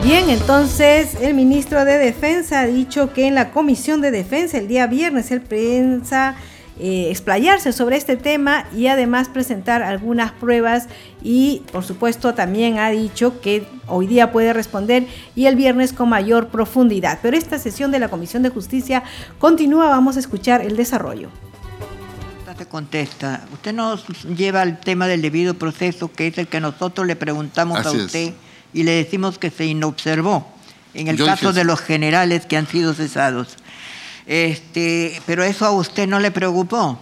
Bien, 0.04 0.30
entonces 0.30 1.16
el 1.22 1.34
ministro 1.34 1.84
de 1.84 1.98
Defensa 1.98 2.62
ha 2.62 2.66
dicho 2.66 3.12
que 3.12 3.28
en 3.28 3.36
la 3.36 3.52
Comisión 3.52 4.00
de 4.02 4.12
Defensa 4.12 4.58
el 4.58 4.68
día 4.68 4.88
viernes 4.88 5.30
él 5.32 5.42
piensa 5.42 6.36
eh, 6.80 7.10
explayarse 7.10 7.74
sobre 7.74 7.98
este 7.98 8.16
tema 8.16 8.66
y 8.74 8.88
además 8.88 9.28
presentar 9.28 9.84
algunas 9.84 10.32
pruebas 10.32 10.88
y 11.22 11.64
por 11.74 11.84
supuesto 11.84 12.34
también 12.34 12.80
ha 12.80 12.90
dicho 12.90 13.42
que 13.42 13.68
hoy 13.88 14.08
día 14.08 14.32
puede 14.32 14.54
responder 14.54 15.06
y 15.36 15.48
el 15.48 15.56
viernes 15.56 15.92
con 15.92 16.08
mayor 16.08 16.48
profundidad. 16.48 17.20
Pero 17.22 17.36
esta 17.36 17.60
sesión 17.60 17.92
de 17.92 18.00
la 18.00 18.08
Comisión 18.08 18.44
de 18.44 18.50
Justicia 18.50 19.04
continúa, 19.40 19.90
vamos 19.90 20.16
a 20.16 20.22
escuchar 20.22 20.62
el 20.62 20.78
desarrollo. 20.78 21.30
Usted 22.50 22.68
contesta, 22.68 23.46
usted 23.54 23.74
nos 23.74 24.06
lleva 24.24 24.62
al 24.62 24.80
tema 24.80 25.08
del 25.08 25.22
debido 25.22 25.54
proceso, 25.54 26.12
que 26.12 26.28
es 26.28 26.38
el 26.38 26.48
que 26.48 26.60
nosotros 26.60 27.08
le 27.08 27.16
preguntamos 27.16 27.86
a 27.86 27.92
usted 27.92 28.34
y 28.74 28.84
le 28.84 28.92
decimos 28.92 29.38
que 29.38 29.50
se 29.50 29.66
inobservó 29.66 30.46
en 30.94 31.08
el 31.08 31.18
caso 31.18 31.54
de 31.54 31.64
los 31.64 31.80
generales 31.80 32.46
que 32.46 32.58
han 32.58 32.68
sido 32.68 32.94
cesados. 32.94 33.58
Este, 34.30 35.20
pero 35.26 35.44
eso 35.44 35.66
a 35.66 35.72
usted 35.72 36.08
no 36.08 36.20
le 36.20 36.30
preocupó. 36.30 37.02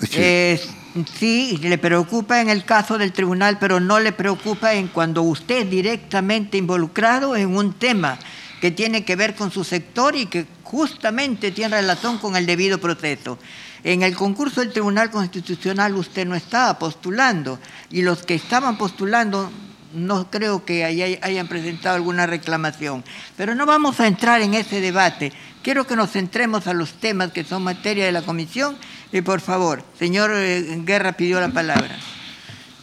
sí, 0.00 1.60
le 1.62 1.78
preocupa 1.78 2.40
en 2.40 2.50
el 2.50 2.64
caso 2.64 2.98
del 2.98 3.12
tribunal, 3.12 3.58
pero 3.60 3.78
no 3.78 4.00
le 4.00 4.10
preocupa 4.10 4.74
en 4.74 4.88
cuando 4.88 5.22
usted 5.22 5.62
es 5.62 5.70
directamente 5.70 6.58
involucrado 6.58 7.36
en 7.36 7.56
un 7.56 7.74
tema 7.74 8.18
que 8.60 8.72
tiene 8.72 9.04
que 9.04 9.14
ver 9.14 9.36
con 9.36 9.52
su 9.52 9.62
sector 9.62 10.16
y 10.16 10.26
que 10.26 10.46
justamente 10.64 11.52
tiene 11.52 11.76
relación 11.76 12.18
con 12.18 12.34
el 12.34 12.44
debido 12.44 12.78
proceso. 12.80 13.38
En 13.84 14.02
el 14.02 14.16
concurso 14.16 14.62
del 14.62 14.72
Tribunal 14.72 15.12
Constitucional 15.12 15.94
usted 15.94 16.26
no 16.26 16.34
estaba 16.34 16.76
postulando 16.76 17.60
y 17.88 18.02
los 18.02 18.24
que 18.24 18.34
estaban 18.34 18.76
postulando 18.78 19.48
no 19.94 20.30
creo 20.30 20.64
que 20.64 20.84
hayan 20.84 21.48
presentado 21.48 21.96
alguna 21.96 22.26
reclamación. 22.26 23.04
Pero 23.36 23.54
no 23.54 23.66
vamos 23.66 24.00
a 24.00 24.06
entrar 24.06 24.40
en 24.42 24.54
ese 24.54 24.80
debate. 24.80 25.32
Quiero 25.62 25.86
que 25.86 25.96
nos 25.96 26.10
centremos 26.10 26.66
a 26.66 26.74
los 26.74 26.94
temas 26.94 27.32
que 27.32 27.44
son 27.44 27.62
materia 27.62 28.04
de 28.04 28.12
la 28.12 28.22
comisión. 28.22 28.76
Y 29.12 29.20
por 29.20 29.40
favor, 29.40 29.84
señor 29.98 30.30
eh, 30.34 30.80
Guerra 30.84 31.12
pidió 31.12 31.40
la 31.40 31.50
palabra. 31.50 31.96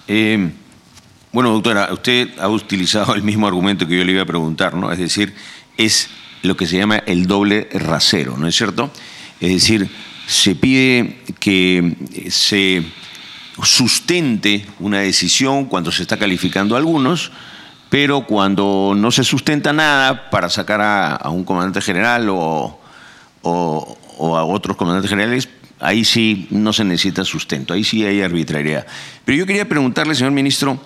Eh, 0.08 0.52
bueno, 1.32 1.52
doctora, 1.52 1.90
usted 1.92 2.30
ha 2.40 2.48
utilizado 2.50 3.14
el 3.14 3.22
mismo 3.22 3.48
argumento 3.48 3.88
que 3.88 3.98
yo 3.98 4.04
le 4.04 4.14
iba 4.14 4.24
a 4.24 4.26
preguntar, 4.26 4.74
¿no? 4.74 4.92
Es 4.92 5.00
decir, 5.00 5.34
es 5.78 6.10
lo 6.42 6.56
que 6.56 6.66
se 6.66 6.78
llama 6.78 6.98
el 7.06 7.28
doble 7.28 7.70
rasero, 7.74 8.38
¿no 8.38 8.48
es 8.48 8.56
cierto? 8.56 8.92
Es 9.40 9.50
decir, 9.50 9.90
se 10.26 10.56
pide 10.56 11.22
que 11.40 11.96
se 12.30 12.84
sustente 13.64 14.66
una 14.80 15.00
decisión 15.00 15.66
cuando 15.66 15.92
se 15.92 16.02
está 16.02 16.18
calificando 16.18 16.76
a 16.76 16.78
algunos, 16.78 17.32
pero 17.90 18.26
cuando 18.26 18.94
no 18.96 19.12
se 19.12 19.24
sustenta 19.24 19.74
nada 19.74 20.30
para 20.30 20.50
sacar 20.50 20.82
a, 20.82 21.30
un 21.30 21.44
comandante 21.44 21.82
general 21.82 22.28
o, 22.30 22.80
a 23.44 24.44
otros 24.44 24.78
comandantes 24.78 25.10
generales, 25.10 25.50
ahí 25.80 26.06
sí 26.06 26.48
no 26.52 26.74
se 26.74 26.84
necesita 26.84 27.26
sustento, 27.26 27.74
ahí 27.74 27.84
sí 27.84 28.06
hay 28.06 28.22
arbitrariedad. 28.22 28.86
Pero 29.26 29.38
yo 29.38 29.46
quería 29.46 29.68
preguntarle, 29.68 30.14
señor 30.16 30.32
ministro, 30.32 30.80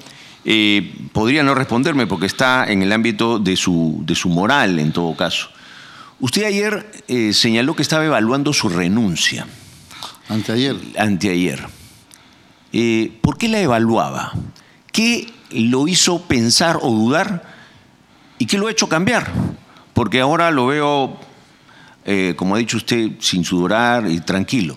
eh, 0.45 0.93
podría 1.11 1.43
no 1.43 1.55
responderme 1.55 2.07
porque 2.07 2.25
está 2.25 2.65
en 2.67 2.81
el 2.81 2.91
ámbito 2.91 3.39
de 3.39 3.55
su, 3.55 4.01
de 4.05 4.15
su 4.15 4.29
moral 4.29 4.79
en 4.79 4.91
todo 4.91 5.15
caso. 5.15 5.49
Usted 6.19 6.45
ayer 6.45 6.89
eh, 7.07 7.33
señaló 7.33 7.75
que 7.75 7.81
estaba 7.81 8.05
evaluando 8.05 8.53
su 8.53 8.69
renuncia. 8.69 9.45
Anteayer. 10.29 10.77
Anteayer. 10.97 11.67
Eh, 12.75 13.19
¿por 13.21 13.37
qué 13.37 13.47
la 13.47 13.61
evaluaba? 13.61 14.33
¿Qué 14.91 15.31
lo 15.51 15.87
hizo 15.87 16.23
pensar 16.23 16.79
o 16.81 16.89
dudar? 16.89 17.43
¿Y 18.39 18.47
qué 18.47 18.57
lo 18.57 18.67
ha 18.67 18.71
hecho 18.71 18.89
cambiar? 18.89 19.31
Porque 19.93 20.19
ahora 20.19 20.49
lo 20.49 20.65
veo, 20.65 21.15
eh, 22.03 22.33
como 22.35 22.55
ha 22.55 22.57
dicho 22.57 22.77
usted, 22.77 23.11
sin 23.19 23.45
sudorar 23.45 24.09
y 24.09 24.19
tranquilo. 24.21 24.75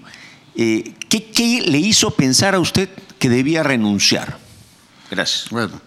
Eh, 0.54 0.94
¿qué, 1.08 1.64
le 1.66 1.78
hizo 1.78 2.10
pensar 2.10 2.54
a 2.54 2.60
usted 2.60 2.90
que 3.18 3.30
debía 3.30 3.62
renunciar? 3.62 4.38
Gracias. 5.10 5.48
Bueno, 5.50 5.80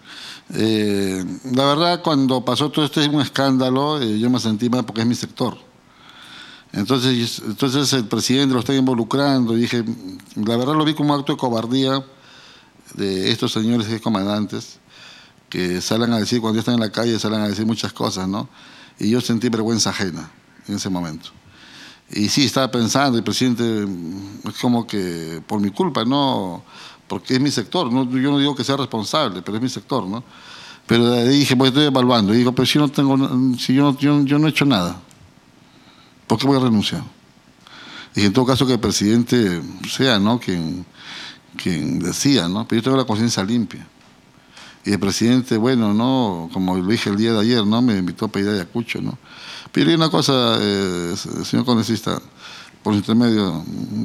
la 0.48 1.64
verdad, 1.64 2.02
cuando 2.02 2.44
pasó 2.44 2.70
todo 2.70 2.84
este 2.84 3.08
un 3.08 3.20
escándalo, 3.20 4.02
yo 4.02 4.28
me 4.28 4.40
sentí 4.40 4.68
mal 4.68 4.84
porque 4.84 5.02
es 5.02 5.06
mi 5.06 5.14
sector. 5.14 5.69
Entonces, 6.72 7.42
entonces 7.44 7.92
el 7.92 8.04
presidente 8.04 8.54
lo 8.54 8.60
está 8.60 8.74
involucrando 8.74 9.56
y 9.56 9.62
dije, 9.62 9.84
La 10.36 10.56
verdad 10.56 10.74
lo 10.74 10.84
vi 10.84 10.94
como 10.94 11.14
un 11.14 11.20
acto 11.20 11.32
de 11.32 11.38
cobardía 11.38 12.04
de 12.94 13.30
estos 13.30 13.52
señores 13.52 13.88
y 13.90 13.98
comandantes 14.00 14.78
que 15.48 15.80
salen 15.80 16.12
a 16.12 16.18
decir, 16.18 16.40
cuando 16.40 16.60
están 16.60 16.74
en 16.74 16.80
la 16.80 16.92
calle, 16.92 17.18
salen 17.18 17.40
a 17.40 17.48
decir 17.48 17.66
muchas 17.66 17.92
cosas, 17.92 18.28
¿no? 18.28 18.48
Y 18.98 19.10
yo 19.10 19.20
sentí 19.20 19.48
vergüenza 19.48 19.90
ajena 19.90 20.30
en 20.68 20.76
ese 20.76 20.88
momento. 20.88 21.30
Y 22.12 22.28
sí, 22.28 22.44
estaba 22.44 22.70
pensando, 22.70 23.18
el 23.18 23.24
presidente, 23.24 23.86
es 24.48 24.56
como 24.60 24.86
que 24.86 25.42
por 25.46 25.60
mi 25.60 25.70
culpa, 25.70 26.04
¿no? 26.04 26.62
Porque 27.08 27.34
es 27.34 27.40
mi 27.40 27.50
sector, 27.50 27.92
¿no? 27.92 28.08
yo 28.08 28.30
no 28.30 28.38
digo 28.38 28.54
que 28.54 28.62
sea 28.62 28.76
responsable, 28.76 29.42
pero 29.42 29.56
es 29.56 29.62
mi 29.62 29.68
sector, 29.68 30.06
¿no? 30.06 30.22
Pero 30.86 31.24
dije, 31.24 31.56
pues 31.56 31.68
estoy 31.68 31.84
evaluando. 31.84 32.32
Y 32.32 32.38
digo, 32.38 32.52
pero 32.52 32.66
si, 32.66 32.78
no 32.78 32.88
tengo, 32.88 33.16
si 33.58 33.74
yo, 33.74 33.96
yo, 33.98 34.24
yo 34.24 34.38
no 34.38 34.46
he 34.46 34.50
hecho 34.50 34.64
nada, 34.64 35.00
¿por 36.30 36.38
qué 36.38 36.46
voy 36.46 36.58
a 36.58 36.60
renunciar? 36.60 37.02
Y 38.14 38.24
en 38.24 38.32
todo 38.32 38.46
caso 38.46 38.64
que 38.64 38.74
el 38.74 38.78
presidente 38.78 39.60
sea, 39.88 40.20
¿no? 40.20 40.38
Quien, 40.38 40.86
quien 41.56 41.98
decía, 41.98 42.46
¿no? 42.46 42.68
Pero 42.68 42.78
yo 42.78 42.84
tengo 42.84 42.96
la 42.96 43.04
conciencia 43.04 43.42
limpia. 43.42 43.84
Y 44.84 44.92
el 44.92 45.00
presidente, 45.00 45.56
bueno, 45.56 45.92
¿no? 45.92 46.48
Como 46.52 46.76
lo 46.76 46.86
dije 46.86 47.10
el 47.10 47.16
día 47.16 47.32
de 47.32 47.40
ayer, 47.40 47.66
¿no? 47.66 47.82
Me 47.82 47.96
invitó 47.96 48.26
a 48.26 48.28
pedir 48.28 48.48
Ayacucho, 48.48 49.02
¿no? 49.02 49.18
Pero 49.72 49.90
hay 49.90 49.96
una 49.96 50.08
cosa, 50.08 50.56
eh, 50.60 51.16
señor 51.42 51.66
congresista, 51.66 52.22
por 52.82 52.94
intermedio, 52.94 53.62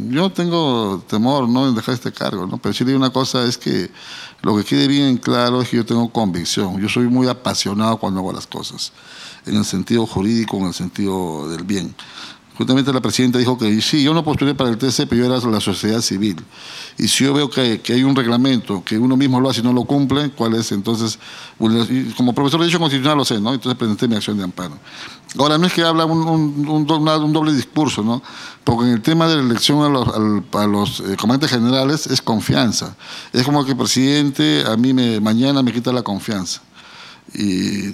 yo 0.09 0.31
tengo 0.31 1.01
temor 1.07 1.47
¿no? 1.47 1.69
en 1.69 1.75
dejar 1.75 1.95
este 1.95 2.11
cargo, 2.11 2.45
¿no? 2.45 2.57
pero 2.57 2.73
sí 2.73 2.83
una 2.83 3.09
cosa 3.09 3.45
es 3.45 3.57
que 3.57 3.89
lo 4.41 4.57
que 4.57 4.63
quede 4.65 4.87
bien 4.87 5.17
claro 5.17 5.61
es 5.61 5.69
que 5.69 5.77
yo 5.77 5.85
tengo 5.85 6.09
convicción, 6.09 6.79
yo 6.81 6.89
soy 6.89 7.07
muy 7.07 7.27
apasionado 7.27 7.97
cuando 7.97 8.19
hago 8.19 8.33
las 8.33 8.47
cosas, 8.47 8.91
en 9.45 9.55
el 9.55 9.65
sentido 9.65 10.05
jurídico, 10.05 10.57
en 10.57 10.65
el 10.65 10.73
sentido 10.73 11.49
del 11.49 11.63
bien. 11.63 11.95
Justamente 12.57 12.93
la 12.93 13.01
presidenta 13.01 13.37
dijo 13.37 13.57
que 13.57 13.81
sí, 13.81 14.01
yo 14.01 14.13
no 14.13 14.23
postulé 14.23 14.55
para 14.55 14.69
el 14.69 14.77
TC, 14.77 15.07
pero 15.09 15.15
yo 15.15 15.25
era 15.25 15.45
la 15.49 15.59
sociedad 15.59 15.99
civil. 15.99 16.37
Y 16.97 17.09
si 17.09 17.25
yo 17.25 17.33
veo 17.33 17.49
que, 17.49 17.81
hay 17.89 18.03
un 18.03 18.15
reglamento, 18.15 18.81
que 18.83 18.97
uno 18.97 19.17
mismo 19.17 19.41
lo 19.41 19.49
hace 19.49 19.59
y 19.59 19.63
no 19.63 19.73
lo 19.73 19.83
cumple, 19.83 20.31
¿cuál 20.31 20.53
es? 20.53 20.71
Entonces, 20.71 21.19
como 22.15 22.33
profesor 22.33 22.61
de 22.61 22.65
Derecho 22.67 22.79
Constitucional 22.79 23.17
lo 23.17 23.25
sé, 23.25 23.41
¿no? 23.41 23.53
Entonces 23.53 23.77
presenté 23.77 24.07
mi 24.07 24.15
acción 24.15 24.37
de 24.37 24.43
amparo. 24.45 24.77
Ahora, 25.37 25.57
no 25.57 25.67
es 25.67 25.73
que 25.73 25.83
habla 25.83 26.05
un, 26.05 26.85
doble 26.87 27.53
discurso, 27.53 28.01
¿no? 28.03 28.21
Porque 28.63 28.85
en 28.85 28.91
el 28.91 29.01
tema 29.01 29.27
de 29.27 29.35
la 29.35 29.41
elección 29.41 29.83
a 29.83 29.89
los, 29.89 30.07
a 30.07 31.11
eh, 31.11 31.17
comandantes 31.17 31.51
generales 31.51 32.07
es 32.07 32.21
confianza. 32.21 32.95
Es 33.33 33.43
como 33.43 33.65
que 33.65 33.71
el 33.71 33.77
presidente 33.77 34.63
a 34.65 34.77
mí 34.77 34.93
me, 34.93 35.19
mañana 35.19 35.61
me 35.61 35.73
quita 35.73 35.91
la 35.91 36.03
confianza. 36.03 36.61
Y 37.33 37.87
eh, 37.87 37.93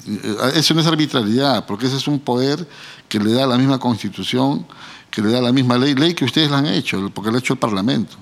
eso 0.56 0.74
no 0.74 0.82
es 0.82 0.88
arbitrariedad, 0.88 1.66
porque 1.66 1.88
ese 1.88 1.98
es 1.98 2.08
un 2.08 2.20
poder 2.20 2.68
que 3.08 3.20
le 3.20 3.34
da 3.34 3.48
la 3.48 3.58
misma 3.58 3.80
constitución, 3.80 4.66
que 5.10 5.22
le 5.22 5.32
da 5.32 5.42
la 5.42 5.52
misma 5.52 5.78
ley, 5.78 5.96
ley 5.96 6.14
que 6.14 6.26
ustedes 6.26 6.52
la 6.52 6.60
han 6.60 6.68
hecho, 6.68 7.10
porque 7.14 7.32
la 7.32 7.38
ha 7.38 7.40
hecho 7.40 7.54
el 7.54 7.60
Parlamento. 7.60 8.16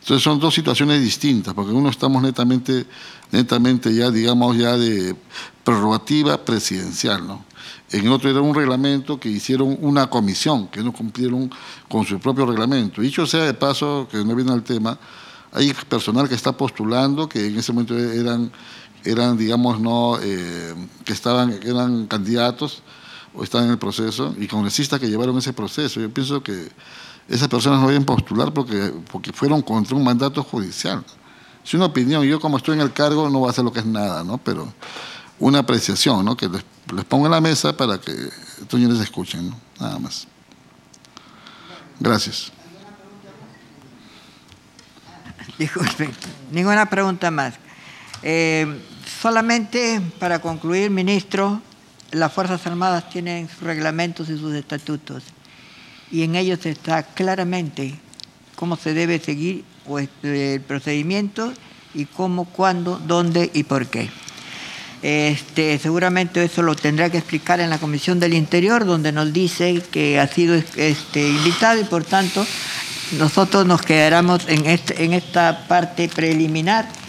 Entonces 0.00 0.22
son 0.22 0.40
dos 0.40 0.54
situaciones 0.54 1.02
distintas, 1.02 1.52
porque 1.52 1.72
uno 1.72 1.90
estamos 1.90 2.22
netamente, 2.22 2.86
netamente 3.32 3.94
ya, 3.94 4.10
digamos, 4.10 4.56
ya 4.56 4.76
de 4.76 5.14
prerrogativa 5.62 6.42
presidencial, 6.42 7.26
¿no? 7.26 7.44
En 7.92 8.08
otro 8.08 8.30
era 8.30 8.40
un 8.40 8.54
reglamento 8.54 9.18
que 9.18 9.28
hicieron 9.28 9.76
una 9.80 10.08
comisión, 10.08 10.68
que 10.68 10.82
no 10.82 10.92
cumplieron 10.92 11.50
con 11.88 12.06
su 12.06 12.20
propio 12.20 12.46
reglamento. 12.46 13.02
Dicho 13.02 13.26
sea 13.26 13.44
de 13.44 13.54
paso, 13.54 14.08
que 14.10 14.18
no 14.18 14.34
viene 14.36 14.52
al 14.52 14.62
tema, 14.62 14.96
hay 15.52 15.74
personal 15.88 16.28
que 16.28 16.36
está 16.36 16.52
postulando, 16.52 17.28
que 17.28 17.48
en 17.48 17.58
ese 17.58 17.72
momento 17.72 17.98
eran, 17.98 18.50
eran 19.04 19.36
digamos, 19.36 19.80
no, 19.80 20.18
eh, 20.20 20.74
que 21.04 21.12
estaban, 21.12 21.58
eran 21.62 22.06
candidatos, 22.06 22.82
o 23.34 23.44
están 23.44 23.64
en 23.64 23.70
el 23.70 23.78
proceso 23.78 24.34
y 24.38 24.46
congresistas 24.46 24.98
que 24.98 25.08
llevaron 25.08 25.36
ese 25.38 25.52
proceso. 25.52 26.00
Yo 26.00 26.12
pienso 26.12 26.42
que 26.42 26.68
esas 27.28 27.48
personas 27.48 27.80
no 27.80 27.88
deben 27.88 28.04
postular 28.04 28.52
porque, 28.52 28.92
porque 29.10 29.32
fueron 29.32 29.62
contra 29.62 29.96
un 29.96 30.04
mandato 30.04 30.42
judicial. 30.42 31.04
Es 31.64 31.74
una 31.74 31.86
opinión, 31.86 32.24
yo 32.24 32.40
como 32.40 32.56
estoy 32.56 32.74
en 32.74 32.80
el 32.80 32.92
cargo 32.92 33.28
no 33.30 33.40
voy 33.40 33.48
a 33.48 33.50
hacer 33.50 33.64
lo 33.64 33.72
que 33.72 33.80
es 33.80 33.86
nada, 33.86 34.24
¿no? 34.24 34.38
Pero 34.38 34.72
una 35.38 35.60
apreciación, 35.60 36.24
¿no? 36.24 36.36
Que 36.36 36.48
les, 36.48 36.64
ponga 37.04 37.26
en 37.26 37.32
la 37.32 37.40
mesa 37.40 37.76
para 37.76 38.00
que 38.00 38.10
estos 38.12 38.80
señores 38.80 39.00
escuchen. 39.00 39.54
Nada 39.78 39.98
más. 39.98 40.26
Gracias. 42.00 42.50
Disculpe, 45.58 46.10
ninguna 46.50 46.86
pregunta 46.86 47.30
más. 47.30 47.54
Eh, 48.22 48.66
solamente 49.20 50.00
para 50.18 50.40
concluir, 50.40 50.90
ministro, 50.90 51.62
las 52.12 52.32
Fuerzas 52.32 52.66
Armadas 52.66 53.08
tienen 53.10 53.48
sus 53.48 53.62
reglamentos 53.62 54.28
y 54.28 54.38
sus 54.38 54.54
estatutos 54.54 55.22
y 56.10 56.22
en 56.22 56.34
ellos 56.34 56.64
está 56.66 57.02
claramente 57.02 57.94
cómo 58.56 58.76
se 58.76 58.94
debe 58.94 59.18
seguir 59.20 59.64
el 60.22 60.60
procedimiento 60.60 61.52
y 61.94 62.04
cómo, 62.04 62.44
cuándo, 62.44 63.00
dónde 63.06 63.50
y 63.54 63.64
por 63.64 63.86
qué. 63.86 64.08
Este, 65.02 65.78
seguramente 65.78 66.44
eso 66.44 66.62
lo 66.62 66.74
tendrá 66.74 67.08
que 67.08 67.18
explicar 67.18 67.60
en 67.60 67.70
la 67.70 67.78
Comisión 67.78 68.20
del 68.20 68.34
Interior, 68.34 68.84
donde 68.84 69.12
nos 69.12 69.32
dice 69.32 69.82
que 69.90 70.20
ha 70.20 70.26
sido 70.26 70.54
este, 70.54 71.26
invitado 71.26 71.80
y 71.80 71.84
por 71.84 72.04
tanto 72.04 72.46
nosotros 73.18 73.66
nos 73.66 73.80
quedaremos 73.80 74.46
este, 74.46 75.04
en 75.04 75.14
esta 75.14 75.66
parte 75.66 76.08
preliminar 76.08 76.99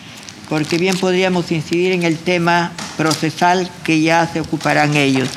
porque 0.52 0.78
bien 0.78 0.98
podríamos 0.98 1.50
incidir 1.50 1.94
en 1.94 2.04
el 2.04 2.18
tema 2.18 2.74
procesal 2.98 3.72
que 3.86 4.02
ya 4.02 4.28
se 4.28 4.42
ocuparán 4.42 4.98
ellos. 4.98 5.30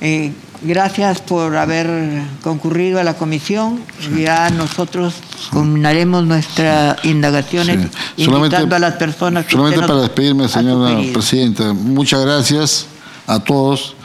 Eh, 0.00 0.32
gracias 0.62 1.20
por 1.20 1.56
haber 1.56 2.22
concurrido 2.44 3.00
a 3.00 3.02
la 3.02 3.14
comisión. 3.14 3.80
Ya 4.16 4.48
nosotros 4.50 5.14
culminaremos 5.50 6.24
nuestras 6.24 7.04
indagaciones 7.04 7.88
invitando 8.16 8.76
a 8.76 8.78
las 8.78 8.94
personas 8.94 9.44
que 9.44 9.56
Solamente 9.56 9.80
para 9.80 10.02
despedirme, 10.02 10.46
señora 10.46 10.96
presidenta, 11.12 11.72
muchas 11.72 12.24
gracias 12.24 12.86
a 13.26 13.40
todos. 13.40 13.96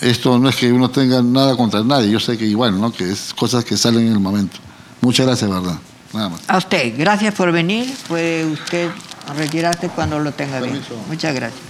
Esto 0.00 0.40
no 0.40 0.48
es 0.48 0.56
que 0.56 0.72
uno 0.72 0.90
tenga 0.90 1.22
nada 1.22 1.56
contra 1.56 1.84
nadie, 1.84 2.10
yo 2.10 2.18
sé 2.18 2.36
que 2.36 2.46
igual, 2.46 2.80
¿no? 2.80 2.90
Que 2.92 3.12
es 3.12 3.32
cosas 3.32 3.64
que 3.64 3.76
salen 3.76 4.08
en 4.08 4.14
el 4.14 4.18
momento. 4.18 4.58
Muchas 5.00 5.24
gracias, 5.24 5.48
verdad. 5.48 5.78
Nada 6.12 6.30
más. 6.30 6.40
A 6.48 6.58
usted, 6.58 6.94
gracias 6.98 7.32
por 7.32 7.52
venir. 7.52 7.94
Puede 8.08 8.44
usted 8.46 8.90
retirarte 9.36 9.88
cuando 9.88 10.18
lo 10.18 10.32
tenga 10.32 10.60
bien. 10.60 10.82
Muchas 11.08 11.34
gracias. 11.34 11.62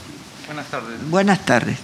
Buenas 0.46 0.66
tardes. 0.66 1.10
Buenas 1.10 1.44
tardes. 1.44 1.78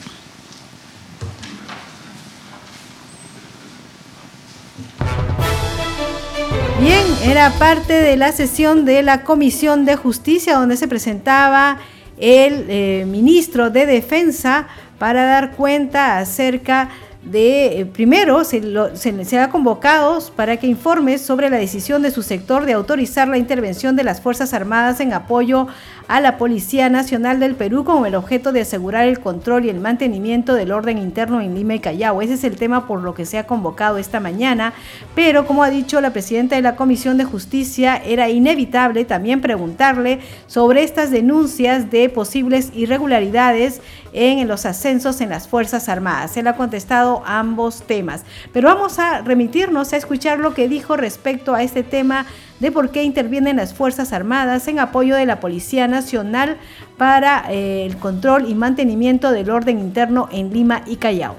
Bien, 6.81 7.05
era 7.25 7.51
parte 7.59 7.93
de 7.93 8.17
la 8.17 8.31
sesión 8.33 8.85
de 8.85 9.03
la 9.03 9.25
Comisión 9.25 9.85
de 9.85 9.97
Justicia 9.97 10.55
donde 10.55 10.77
se 10.77 10.87
presentaba 10.87 11.79
el 12.19 12.67
eh, 12.69 13.05
ministro 13.07 13.71
de 13.71 13.87
Defensa 13.87 14.69
para 14.99 15.25
dar 15.25 15.53
cuenta 15.53 16.19
acerca 16.19 16.85
de, 16.85 16.93
eh, 17.33 17.87
primero, 17.87 18.45
se, 18.45 18.63
se, 18.95 19.25
se, 19.25 19.39
ha 19.39 19.51
convocado 19.51 20.19
para 20.35 20.57
que 20.57 20.67
informe 20.67 21.19
sobre 21.19 21.51
la 21.51 21.59
decisión 21.59 22.03
de 22.03 22.11
su 22.11 22.23
sector 22.23 22.65
de 22.65 22.73
autorizar 22.73 23.29
la 23.29 23.39
intervención 23.39 23.97
de 23.97 24.05
las 24.05 24.21
Fuerzas 24.21 24.55
Armadas 24.55 25.01
en 25.01 25.13
apoyo 25.13 25.67
a 26.09 26.21
la 26.21 26.39
Policía 26.39 26.89
Nacional 26.89 27.39
del 27.39 27.55
Perú 27.55 27.85
con 27.85 28.07
el 28.07 28.15
objeto 28.15 28.51
de 28.51 28.63
asegurar 28.63 29.07
el 29.07 29.21
control 29.21 29.67
y 29.67 29.69
el 29.69 29.79
mantenimiento 29.79 30.55
del 30.55 30.73
orden 30.73 30.97
interno 30.97 31.43
en 31.43 31.55
Lima 31.55 31.75
y 31.75 31.81
Callao. 31.81 32.23
Ese 32.23 32.35
es 32.35 32.45
el 32.45 32.57
tema 32.57 32.87
por 32.87 33.03
lo 33.03 33.15
que 33.15 33.27
se 33.27 33.37
ha 33.37 33.47
convocado 33.47 33.99
esta 33.99 34.19
mañana, 34.19 34.73
pero 35.15 35.47
como 35.47 35.63
ha 35.63 35.71
dicho 35.71 36.01
la 36.01 36.13
presidenta 36.13 36.57
de 36.57 36.63
la 36.63 36.77
Comisión 36.77 37.19
de 37.19 37.25
Justicia, 37.25 37.97
era 37.97 38.31
inevitable 38.31 39.05
también 39.05 39.43
preguntarle 39.43 40.21
sobre 40.47 40.83
estas 40.83 41.11
denuncias 41.11 41.91
de 41.91 42.09
posibles 42.09 42.71
irregularidades 42.75 43.83
en 44.13 44.47
los 44.49 44.67
ascensos 44.67 45.21
en 45.21 45.31
las 45.31 45.49
Fuerzas 45.49 45.89
Armadas. 45.89 46.37
Él 46.37 46.47
ha 46.47 46.57
contestado 46.57 47.23
ambos 47.27 47.83
temas, 47.83 48.23
pero 48.53 48.69
vamos 48.69 48.99
a 48.99 49.23
remitirnos 49.23 49.93
a 49.93 49.97
escuchar 49.97 50.39
lo 50.39 50.55
que 50.55 50.69
dijo 50.69 50.97
respecto 50.97 51.55
a 51.55 51.63
este 51.63 51.83
tema 51.83 52.27
de 52.61 52.73
por 52.73 52.91
qué 52.91 53.03
intervienen 53.03 53.57
las 53.57 53.75
Fuerzas 53.75 54.13
Armadas 54.13 54.69
en 54.69 54.81
apoyo 54.81 55.17
de 55.17 55.27
la 55.27 55.41
Policía 55.41 55.89
Nacional 55.89 56.57
para 56.97 57.45
eh, 57.51 57.87
el 57.87 57.97
control 57.97 58.49
y 58.49 58.55
mantenimiento 58.55 59.31
del 59.31 59.51
orden 59.51 59.79
interno 59.79 60.29
en 60.33 60.53
Lima 60.53 60.83
y 60.87 60.97
Callao. 60.97 61.37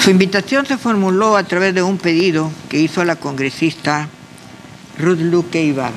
Su 0.00 0.10
invitación 0.10 0.66
se 0.66 0.78
formuló 0.78 1.36
a 1.36 1.42
través 1.42 1.74
de 1.74 1.82
un 1.82 1.98
pedido 1.98 2.50
que 2.68 2.78
hizo 2.78 3.04
la 3.04 3.16
congresista 3.16 4.08
Ruth 4.98 5.18
Luque 5.18 5.64
Ibarra. 5.64 5.94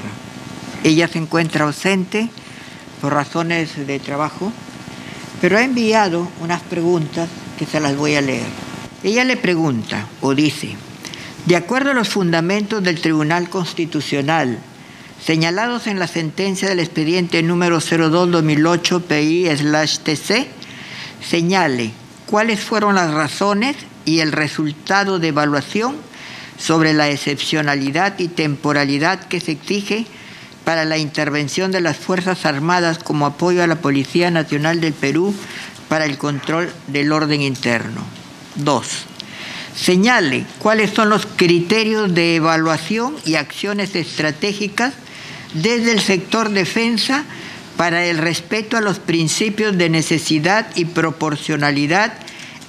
Ella 0.84 1.08
se 1.08 1.20
encuentra 1.20 1.66
ausente 1.66 2.30
por 3.02 3.14
razones 3.14 3.86
de 3.86 4.00
trabajo, 4.00 4.52
pero 5.42 5.58
ha 5.58 5.64
enviado 5.64 6.28
unas 6.42 6.62
preguntas 6.62 7.30
que 7.58 7.66
se 7.66 7.80
las 7.80 7.96
voy 7.96 8.16
a 8.16 8.22
leer. 8.22 8.48
Ella 9.04 9.24
le 9.24 9.38
pregunta 9.38 10.08
o 10.22 10.36
dice, 10.36 10.76
de 11.46 11.56
acuerdo 11.56 11.92
a 11.92 11.94
los 11.94 12.10
fundamentos 12.10 12.84
del 12.84 13.02
Tribunal 13.02 13.50
Constitucional, 13.50 14.60
señalados 15.24 15.88
en 15.88 16.00
la 16.00 16.08
sentencia 16.08 16.68
del 16.68 16.80
expediente 16.80 17.42
número 17.44 17.80
02-2008 17.80 19.02
PI-TC, 19.02 20.48
señale 21.28 21.92
cuáles 22.26 22.60
fueron 22.60 22.96
las 22.96 23.14
razones 23.14 23.76
y 24.06 24.20
el 24.20 24.32
resultado 24.32 25.20
de 25.20 25.30
evaluación 25.30 25.96
sobre 26.58 26.94
la 26.94 27.10
excepcionalidad 27.10 28.20
y 28.20 28.28
temporalidad 28.28 29.28
que 29.28 29.40
se 29.40 29.54
exige 29.54 30.06
para 30.70 30.86
la 30.86 31.00
intervención 31.00 31.72
de 31.72 31.82
las 31.82 31.98
Fuerzas 31.98 32.46
Armadas 32.46 33.00
como 33.00 33.26
apoyo 33.26 33.64
a 33.64 33.66
la 33.66 33.78
Policía 33.82 34.30
Nacional 34.30 34.82
del 34.82 34.94
Perú 34.94 35.34
para 35.88 36.06
el 36.06 36.20
control 36.20 36.72
del 36.86 37.12
orden 37.12 37.42
interno. 37.42 38.04
Dos, 38.54 38.86
señale 39.76 40.46
cuáles 40.60 40.92
son 40.92 41.10
los 41.10 41.26
criterios 41.26 42.14
de 42.14 42.36
evaluación 42.36 43.16
y 43.26 43.34
acciones 43.34 43.96
estratégicas 43.96 44.94
desde 45.56 45.92
el 45.92 46.02
sector 46.02 46.52
defensa 46.52 47.26
para 47.76 48.06
el 48.06 48.20
respeto 48.20 48.78
a 48.78 48.82
los 48.82 49.00
principios 49.00 49.76
de 49.76 49.90
necesidad 49.90 50.68
y 50.76 50.86
proporcionalidad 50.86 52.14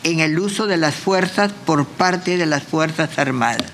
en 0.05 0.21
el 0.21 0.39
uso 0.39 0.67
de 0.67 0.79
las 0.79 0.95
fuerzas 0.95 1.53
por 1.67 1.85
parte 1.85 2.39
de 2.39 2.47
las 2.47 2.63
Fuerzas 2.63 3.19
Armadas. 3.19 3.71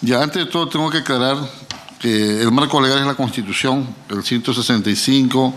Ya, 0.00 0.22
antes 0.22 0.46
de 0.46 0.50
todo 0.50 0.70
tengo 0.70 0.88
que 0.88 0.96
aclarar 0.96 1.59
que 2.00 2.40
el 2.40 2.50
marco 2.50 2.80
legal 2.80 3.00
es 3.00 3.06
la 3.06 3.14
Constitución, 3.14 3.86
el 4.08 4.24
165, 4.24 5.54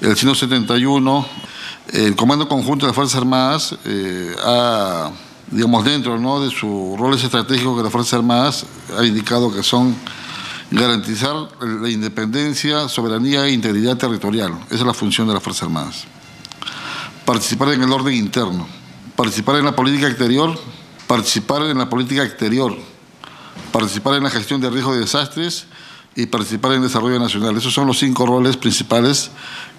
el 0.00 0.16
171. 0.16 1.26
El 1.92 2.16
Comando 2.16 2.48
Conjunto 2.48 2.86
de 2.86 2.90
las 2.90 2.96
Fuerzas 2.96 3.20
Armadas 3.20 3.76
eh, 3.84 4.34
ha, 4.42 5.10
digamos, 5.50 5.84
dentro 5.84 6.18
¿no? 6.18 6.40
de 6.40 6.50
sus 6.50 6.98
roles 6.98 7.22
estratégicos 7.22 7.76
de 7.76 7.82
las 7.82 7.92
Fuerzas 7.92 8.14
Armadas, 8.14 8.64
ha 8.98 9.04
indicado 9.04 9.52
que 9.52 9.62
son 9.62 9.94
garantizar 10.70 11.34
la 11.60 11.90
independencia, 11.90 12.88
soberanía 12.88 13.46
e 13.46 13.52
integridad 13.52 13.98
territorial. 13.98 14.58
Esa 14.68 14.76
es 14.76 14.86
la 14.86 14.94
función 14.94 15.28
de 15.28 15.34
las 15.34 15.42
Fuerzas 15.42 15.64
Armadas. 15.64 16.04
Participar 17.26 17.74
en 17.74 17.82
el 17.82 17.92
orden 17.92 18.14
interno, 18.14 18.66
participar 19.14 19.56
en 19.56 19.66
la 19.66 19.76
política 19.76 20.08
exterior, 20.08 20.58
participar 21.06 21.62
en 21.64 21.76
la 21.76 21.90
política 21.90 22.24
exterior, 22.24 22.74
participar 23.72 24.14
en 24.14 24.22
la 24.24 24.30
gestión 24.30 24.60
de 24.60 24.70
riesgos 24.70 24.94
de 24.94 25.00
desastres 25.00 25.66
y 26.16 26.26
participar 26.26 26.72
en 26.72 26.78
el 26.78 26.84
desarrollo 26.84 27.18
nacional. 27.18 27.56
Esos 27.56 27.72
son 27.74 27.86
los 27.86 27.98
cinco 27.98 28.26
roles 28.26 28.56
principales 28.56 29.30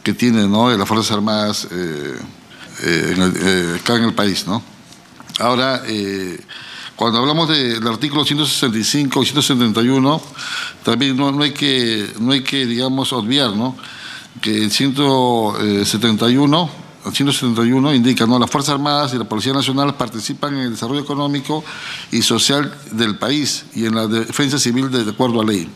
que 0.04 0.14
tienen 0.14 0.52
las 0.52 0.88
Fuerzas 0.88 1.12
Armadas 1.12 1.68
eh, 1.72 2.20
eh, 2.84 3.16
eh, 3.18 3.78
acá 3.80 3.96
en 3.96 4.04
el 4.04 4.14
país. 4.14 4.46
¿no? 4.46 4.62
Ahora, 5.40 5.82
cuando 6.96 7.20
hablamos 7.20 7.50
del 7.50 7.88
artículo 7.88 8.24
165 8.26 9.24
y 9.24 9.26
171, 9.26 10.22
también 10.84 11.18
no, 11.18 11.42
hay 11.42 11.52
que, 11.52 12.14
no 12.20 12.34
hay 12.34 12.42
que, 12.42 12.66
digamos, 12.66 13.14
obviar 13.14 13.56
¿no? 13.56 13.76
que 14.42 14.64
el 14.64 14.72
171, 14.72 16.70
el 16.70 16.85
171 17.12 17.94
indica, 17.94 18.26
¿no? 18.26 18.40
las 18.40 18.50
Fuerzas 18.50 18.76
Armadas 18.76 19.14
y 19.14 19.18
la 19.18 19.26
Policía 19.26 19.54
Nacional 19.54 19.96
participan 19.96 20.56
en 20.56 20.62
el 20.62 20.72
desarrollo 20.72 21.02
económico 21.02 21.64
y 22.12 22.22
social 22.22 22.74
del 22.92 23.18
país 23.18 23.66
y 23.76 23.86
en 23.86 23.96
la 23.96 24.08
defensa 24.08 24.58
civil 24.58 24.90
de 24.92 25.10
acuerdo 25.10 25.42
a 25.42 25.46
ley. 25.46 25.70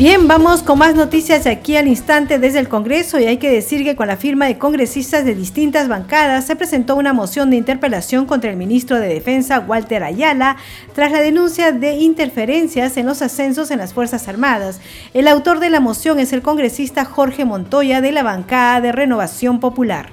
Bien, 0.00 0.26
vamos 0.26 0.62
con 0.62 0.78
más 0.78 0.94
noticias 0.94 1.46
aquí 1.46 1.76
al 1.76 1.86
instante 1.86 2.38
desde 2.38 2.58
el 2.58 2.68
Congreso 2.68 3.20
y 3.20 3.24
hay 3.24 3.36
que 3.36 3.50
decir 3.50 3.84
que 3.84 3.96
con 3.96 4.06
la 4.06 4.16
firma 4.16 4.46
de 4.46 4.56
congresistas 4.56 5.26
de 5.26 5.34
distintas 5.34 5.88
bancadas 5.88 6.46
se 6.46 6.56
presentó 6.56 6.96
una 6.96 7.12
moción 7.12 7.50
de 7.50 7.56
interpelación 7.56 8.24
contra 8.24 8.50
el 8.50 8.56
ministro 8.56 8.98
de 8.98 9.08
Defensa 9.08 9.60
Walter 9.60 10.02
Ayala 10.02 10.56
tras 10.94 11.12
la 11.12 11.20
denuncia 11.20 11.72
de 11.72 11.96
interferencias 11.96 12.96
en 12.96 13.04
los 13.04 13.20
ascensos 13.20 13.70
en 13.70 13.76
las 13.76 13.92
Fuerzas 13.92 14.26
Armadas. 14.26 14.80
El 15.12 15.28
autor 15.28 15.60
de 15.60 15.68
la 15.68 15.80
moción 15.80 16.18
es 16.18 16.32
el 16.32 16.40
congresista 16.40 17.04
Jorge 17.04 17.44
Montoya 17.44 18.00
de 18.00 18.12
la 18.12 18.22
bancada 18.22 18.80
de 18.80 18.92
Renovación 18.92 19.60
Popular. 19.60 20.08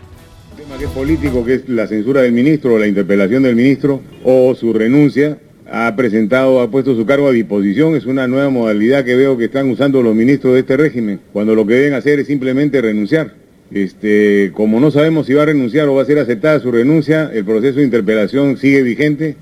El 0.51 0.63
tema 0.63 0.77
que 0.77 0.83
es 0.83 0.91
político, 0.91 1.45
que 1.45 1.53
es 1.53 1.69
la 1.69 1.87
censura 1.87 2.23
del 2.23 2.33
ministro 2.33 2.77
la 2.77 2.87
interpelación 2.87 3.43
del 3.43 3.55
ministro 3.55 4.01
o 4.25 4.53
su 4.53 4.73
renuncia, 4.73 5.37
ha 5.71 5.95
presentado, 5.95 6.61
ha 6.61 6.71
puesto 6.71 6.95
su 6.95 7.05
cargo 7.05 7.27
a 7.27 7.31
disposición. 7.31 7.95
Es 7.95 8.05
una 8.05 8.27
nueva 8.27 8.49
modalidad 8.49 9.03
que 9.05 9.15
veo 9.15 9.37
que 9.37 9.45
están 9.45 9.69
usando 9.69 10.01
los 10.01 10.15
ministros 10.15 10.53
de 10.53 10.61
este 10.61 10.77
régimen, 10.77 11.19
cuando 11.33 11.55
lo 11.55 11.65
que 11.65 11.75
deben 11.75 11.93
hacer 11.93 12.19
es 12.19 12.27
simplemente 12.27 12.81
renunciar. 12.81 13.33
Este, 13.71 14.51
como 14.53 14.79
no 14.79 14.91
sabemos 14.91 15.27
si 15.27 15.33
va 15.33 15.43
a 15.43 15.47
renunciar 15.47 15.87
o 15.89 15.95
va 15.95 16.03
a 16.03 16.05
ser 16.05 16.19
aceptada 16.19 16.59
su 16.59 16.71
renuncia, 16.71 17.29
el 17.33 17.43
proceso 17.43 17.79
de 17.79 17.85
interpelación 17.85 18.57
sigue 18.57 18.81
vigente. 18.81 19.35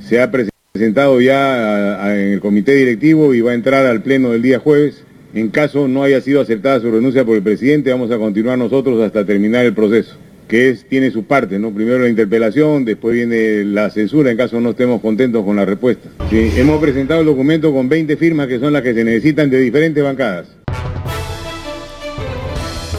Se 0.00 0.20
ha 0.20 0.30
presentado 0.30 1.20
ya 1.20 2.14
en 2.14 2.32
el 2.34 2.40
comité 2.40 2.74
directivo 2.74 3.32
y 3.32 3.40
va 3.40 3.52
a 3.52 3.54
entrar 3.54 3.86
al 3.86 4.02
pleno 4.02 4.32
del 4.32 4.42
día 4.42 4.58
jueves. 4.58 5.02
En 5.32 5.48
caso 5.48 5.88
no 5.88 6.02
haya 6.02 6.20
sido 6.20 6.40
aceptada 6.40 6.80
su 6.80 6.90
renuncia 6.90 7.24
por 7.24 7.36
el 7.36 7.42
presidente, 7.42 7.90
vamos 7.90 8.10
a 8.10 8.18
continuar 8.18 8.58
nosotros 8.58 9.00
hasta 9.02 9.24
terminar 9.24 9.64
el 9.64 9.74
proceso 9.74 10.16
que 10.48 10.76
tiene 10.88 11.10
su 11.10 11.24
parte, 11.24 11.58
¿no? 11.58 11.72
Primero 11.72 12.00
la 12.00 12.08
interpelación, 12.08 12.84
después 12.84 13.14
viene 13.14 13.64
la 13.64 13.90
censura 13.90 14.30
en 14.30 14.36
caso 14.36 14.60
no 14.60 14.70
estemos 14.70 15.00
contentos 15.00 15.44
con 15.44 15.56
la 15.56 15.64
respuesta. 15.64 16.08
hemos 16.30 16.80
presentado 16.80 17.20
el 17.20 17.26
documento 17.26 17.72
con 17.72 17.88
20 17.88 18.16
firmas 18.16 18.48
que 18.48 18.58
son 18.58 18.72
las 18.72 18.82
que 18.82 18.94
se 18.94 19.04
necesitan 19.04 19.50
de 19.50 19.60
diferentes 19.60 20.02
bancadas. 20.02 20.46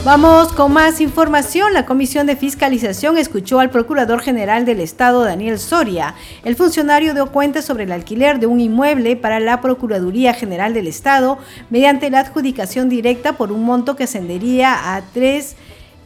Vamos 0.05 0.53
con 0.53 0.71
más 0.71 1.01
información. 1.01 1.73
La 1.73 1.87
Comisión 1.87 2.27
de 2.27 2.35
Fiscalización 2.35 3.17
escuchó 3.17 3.59
al 3.59 3.71
Procurador 3.71 4.21
General 4.21 4.63
del 4.63 4.79
Estado, 4.79 5.23
Daniel 5.23 5.57
Soria. 5.57 6.13
El 6.43 6.55
funcionario 6.55 7.15
dio 7.15 7.31
cuenta 7.31 7.63
sobre 7.63 7.85
el 7.85 7.91
alquiler 7.91 8.39
de 8.39 8.45
un 8.45 8.59
inmueble 8.59 9.15
para 9.15 9.39
la 9.39 9.61
Procuraduría 9.61 10.35
General 10.35 10.75
del 10.75 10.85
Estado 10.85 11.39
mediante 11.71 12.11
la 12.11 12.19
adjudicación 12.19 12.87
directa 12.87 13.33
por 13.33 13.51
un 13.51 13.63
monto 13.63 13.95
que 13.95 14.03
ascendería 14.03 14.95
a 14.95 15.01
3 15.11 15.55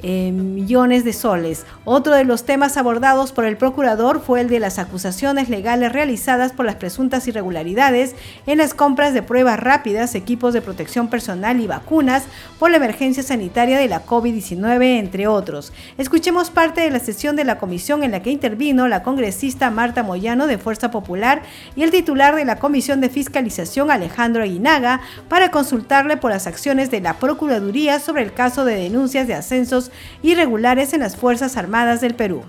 eh, 0.01 0.31
millones 0.31 1.03
de 1.03 1.11
soles. 1.11 1.65
Otro 1.83 2.13
de 2.13 2.23
los 2.23 2.45
temas 2.45 2.77
abordados 2.77 3.33
por 3.33 3.43
el 3.43 3.57
procurador 3.57 4.21
fue 4.21 4.39
el 4.39 4.47
de 4.47 4.59
las 4.59 4.79
acusaciones 4.79 5.49
legales 5.49 5.91
realizadas 5.91 6.53
por 6.53 6.65
las 6.65 6.75
presuntas 6.75 7.27
irregularidades 7.27 8.15
en 8.47 8.59
las 8.59 8.73
compras 8.73 9.13
de 9.13 9.23
pruebas 9.23 9.59
rápidas, 9.59 10.15
equipos 10.15 10.53
de 10.53 10.61
protección 10.61 11.09
personal 11.09 11.59
y 11.59 11.67
vacunas 11.67 12.23
por 12.59 12.71
la 12.71 12.77
emergencia 12.77 13.23
sanitaria 13.23 13.77
de 13.77 13.89
la 13.89 14.05
COVID-19, 14.05 14.99
entre 14.99 15.27
otros. 15.27 15.73
Escuchemos 15.97 16.49
parte 16.49 16.81
de 16.81 16.91
la 16.91 16.99
sesión 16.99 17.35
de 17.35 17.43
la 17.43 17.57
comisión 17.57 18.03
en 18.03 18.11
la 18.11 18.21
que 18.21 18.31
intervino 18.31 18.87
la 18.87 19.03
congresista 19.03 19.69
Marta 19.69 20.03
Moyano 20.03 20.47
de 20.47 20.57
Fuerza 20.57 20.91
Popular 20.91 21.41
y 21.75 21.83
el 21.83 21.91
titular 21.91 22.35
de 22.35 22.45
la 22.45 22.57
Comisión 22.57 23.01
de 23.01 23.09
Fiscalización 23.09 23.91
Alejandro 23.91 24.43
Aguinaga 24.43 25.01
para 25.27 25.51
consultarle 25.51 26.17
por 26.17 26.31
las 26.31 26.47
acciones 26.47 26.89
de 26.89 27.01
la 27.01 27.15
Procuraduría 27.15 27.99
sobre 27.99 28.23
el 28.23 28.33
caso 28.33 28.65
de 28.65 28.75
denuncias 28.75 29.27
de 29.27 29.33
ascensos 29.33 29.88
irregulares 30.23 30.93
en 30.93 31.01
las 31.01 31.15
Fuerzas 31.15 31.57
Armadas 31.57 32.01
del 32.01 32.15
Perú. 32.15 32.43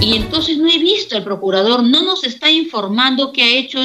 Y 0.00 0.16
entonces 0.16 0.56
no 0.56 0.68
he 0.70 0.78
visto 0.78 1.16
el 1.16 1.24
procurador, 1.24 1.82
no 1.82 2.02
nos 2.02 2.24
está 2.24 2.50
informando 2.50 3.32
qué 3.32 3.42
ha 3.42 3.58
hecho 3.58 3.78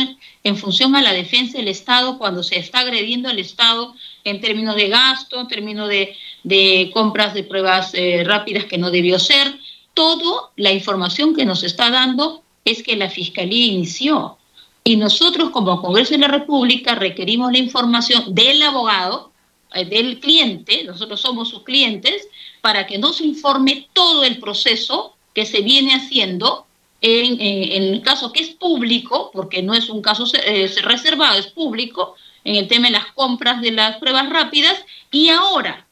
en, 0.43 0.57
función 0.57 0.95
a 0.95 1.01
la 1.01 1.11
defensa 1.11 1.57
del 1.57 1.67
Estado 1.67 2.17
cuando 2.17 2.41
se 2.41 2.57
está 2.57 2.79
agrediendo 2.79 3.27
al 3.27 3.39
Estado 3.39 3.93
en 4.23 4.39
términos 4.39 4.75
de 4.75 4.87
gasto, 4.87 5.41
en 5.41 5.47
términos 5.47 5.89
de, 5.89 6.91
compras 6.93 7.33
de 7.33 7.43
pruebas 7.43 7.93
eh, 7.93 8.23
rápidas 8.25 8.65
que 8.65 8.77
no 8.77 8.91
debió 8.91 9.19
ser. 9.19 9.59
Todo 9.93 10.51
la 10.55 10.71
información 10.71 11.35
que 11.35 11.45
nos 11.45 11.63
está 11.63 11.89
dando 11.89 12.43
es 12.63 12.81
que 12.81 12.95
la 12.95 13.09
Fiscalía 13.09 13.65
inició. 13.65 14.37
Y 14.85 14.97
nosotros 14.97 15.49
como 15.49 15.81
Congreso 15.81 16.11
de 16.11 16.19
la 16.19 16.27
República 16.27 16.95
requerimos 16.95 17.51
la 17.51 17.57
información 17.57 18.33
del 18.33 18.61
abogado 18.61 19.31
del 19.83 20.19
cliente, 20.19 20.83
nosotros 20.83 21.19
somos 21.19 21.49
sus 21.49 21.63
clientes, 21.63 22.27
para 22.61 22.87
que 22.87 22.97
nos 22.97 23.21
informe 23.21 23.87
todo 23.93 24.23
el 24.23 24.39
proceso 24.39 25.15
que 25.33 25.45
se 25.45 25.61
viene 25.61 25.93
haciendo 25.93 26.65
en, 27.01 27.39
el 27.39 28.01
caso 28.01 28.31
que 28.31 28.41
es 28.41 28.49
público, 28.49 29.29
porque 29.33 29.61
no 29.61 29.73
es 29.73 29.89
un 29.89 30.01
caso 30.01 30.25
eh, 30.33 30.71
reservado, 30.81 31.37
es 31.37 31.47
público, 31.47 32.15
en 32.43 32.55
el 32.55 32.67
tema 32.67 32.87
de 32.87 32.93
las 32.93 33.07
compras 33.13 33.61
de 33.61 33.71
las 33.71 33.97
pruebas 33.97 34.29
rápidas, 34.29 34.83
y 35.11 35.29
ahora 35.29 35.85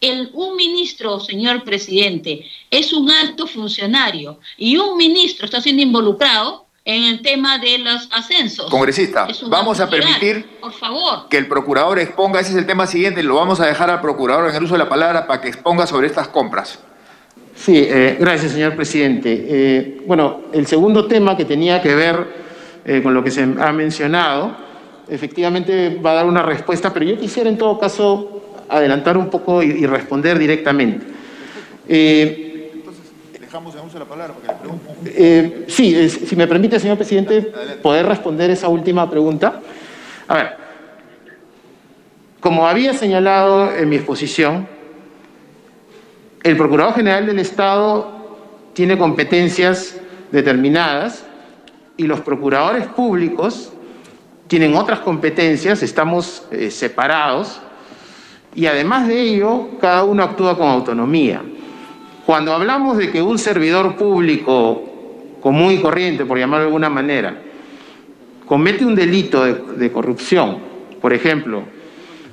el, 0.00 0.30
un 0.32 0.56
ministro, 0.56 1.20
señor 1.20 1.64
presidente, 1.64 2.46
es 2.70 2.92
un 2.92 3.10
alto 3.10 3.46
funcionario 3.46 4.40
y 4.58 4.76
un 4.76 4.96
ministro 4.96 5.46
está 5.46 5.60
siendo 5.60 5.82
involucrado, 5.82 6.63
en 6.84 7.04
el 7.04 7.22
tema 7.22 7.58
de 7.58 7.78
los 7.78 8.08
ascensos. 8.12 8.70
Congresista, 8.70 9.26
vamos 9.48 9.80
a 9.80 9.88
permitir 9.88 10.58
por 10.60 10.72
favor. 10.72 11.28
que 11.30 11.38
el 11.38 11.48
procurador 11.48 11.98
exponga, 11.98 12.40
ese 12.40 12.50
es 12.50 12.56
el 12.56 12.66
tema 12.66 12.86
siguiente, 12.86 13.22
lo 13.22 13.36
vamos 13.36 13.60
a 13.60 13.66
dejar 13.66 13.90
al 13.90 14.00
procurador 14.00 14.50
en 14.50 14.56
el 14.56 14.64
uso 14.64 14.74
de 14.74 14.78
la 14.78 14.88
palabra 14.88 15.26
para 15.26 15.40
que 15.40 15.48
exponga 15.48 15.86
sobre 15.86 16.06
estas 16.06 16.28
compras. 16.28 16.78
Sí, 17.56 17.76
eh, 17.76 18.16
gracias, 18.20 18.52
señor 18.52 18.74
presidente. 18.74 19.46
Eh, 19.48 20.02
bueno, 20.06 20.42
el 20.52 20.66
segundo 20.66 21.06
tema 21.06 21.36
que 21.36 21.44
tenía 21.44 21.80
que 21.80 21.94
ver 21.94 22.44
eh, 22.84 23.00
con 23.02 23.14
lo 23.14 23.24
que 23.24 23.30
se 23.30 23.42
ha 23.42 23.72
mencionado, 23.72 24.54
efectivamente 25.08 26.00
va 26.04 26.10
a 26.10 26.14
dar 26.14 26.26
una 26.26 26.42
respuesta, 26.42 26.92
pero 26.92 27.06
yo 27.06 27.18
quisiera 27.18 27.48
en 27.48 27.56
todo 27.56 27.78
caso 27.78 28.42
adelantar 28.68 29.16
un 29.16 29.30
poco 29.30 29.62
y, 29.62 29.70
y 29.70 29.86
responder 29.86 30.38
directamente. 30.38 31.06
Eh, 31.88 32.53
sí, 35.68 36.08
si 36.08 36.36
me 36.36 36.46
permite, 36.46 36.80
señor 36.80 36.96
presidente, 36.96 37.52
poder 37.82 38.06
responder 38.06 38.50
esa 38.50 38.68
última 38.68 39.08
pregunta. 39.08 39.60
A 40.26 40.34
ver, 40.34 40.56
como 42.40 42.66
había 42.66 42.92
señalado 42.94 43.72
en 43.74 43.88
mi 43.88 43.96
exposición, 43.96 44.66
el 46.42 46.56
Procurador 46.56 46.94
General 46.94 47.24
del 47.26 47.38
Estado 47.38 48.36
tiene 48.74 48.98
competencias 48.98 50.00
determinadas 50.30 51.24
y 51.96 52.06
los 52.06 52.20
procuradores 52.20 52.86
públicos 52.88 53.72
tienen 54.48 54.74
otras 54.74 55.00
competencias, 55.00 55.82
estamos 55.82 56.46
eh, 56.50 56.70
separados 56.70 57.60
y 58.54 58.66
además 58.66 59.08
de 59.08 59.20
ello, 59.20 59.78
cada 59.80 60.04
uno 60.04 60.22
actúa 60.22 60.56
con 60.56 60.68
autonomía. 60.68 61.42
Cuando 62.26 62.54
hablamos 62.54 62.96
de 62.96 63.10
que 63.10 63.20
un 63.20 63.38
servidor 63.38 63.96
público 63.96 64.82
común 65.40 65.72
y 65.72 65.78
corriente, 65.78 66.24
por 66.24 66.38
llamarlo 66.38 66.64
de 66.64 66.68
alguna 66.68 66.88
manera, 66.88 67.36
comete 68.46 68.84
un 68.84 68.94
delito 68.94 69.44
de, 69.44 69.92
corrupción, 69.92 70.56
por 71.02 71.12
ejemplo, 71.12 71.64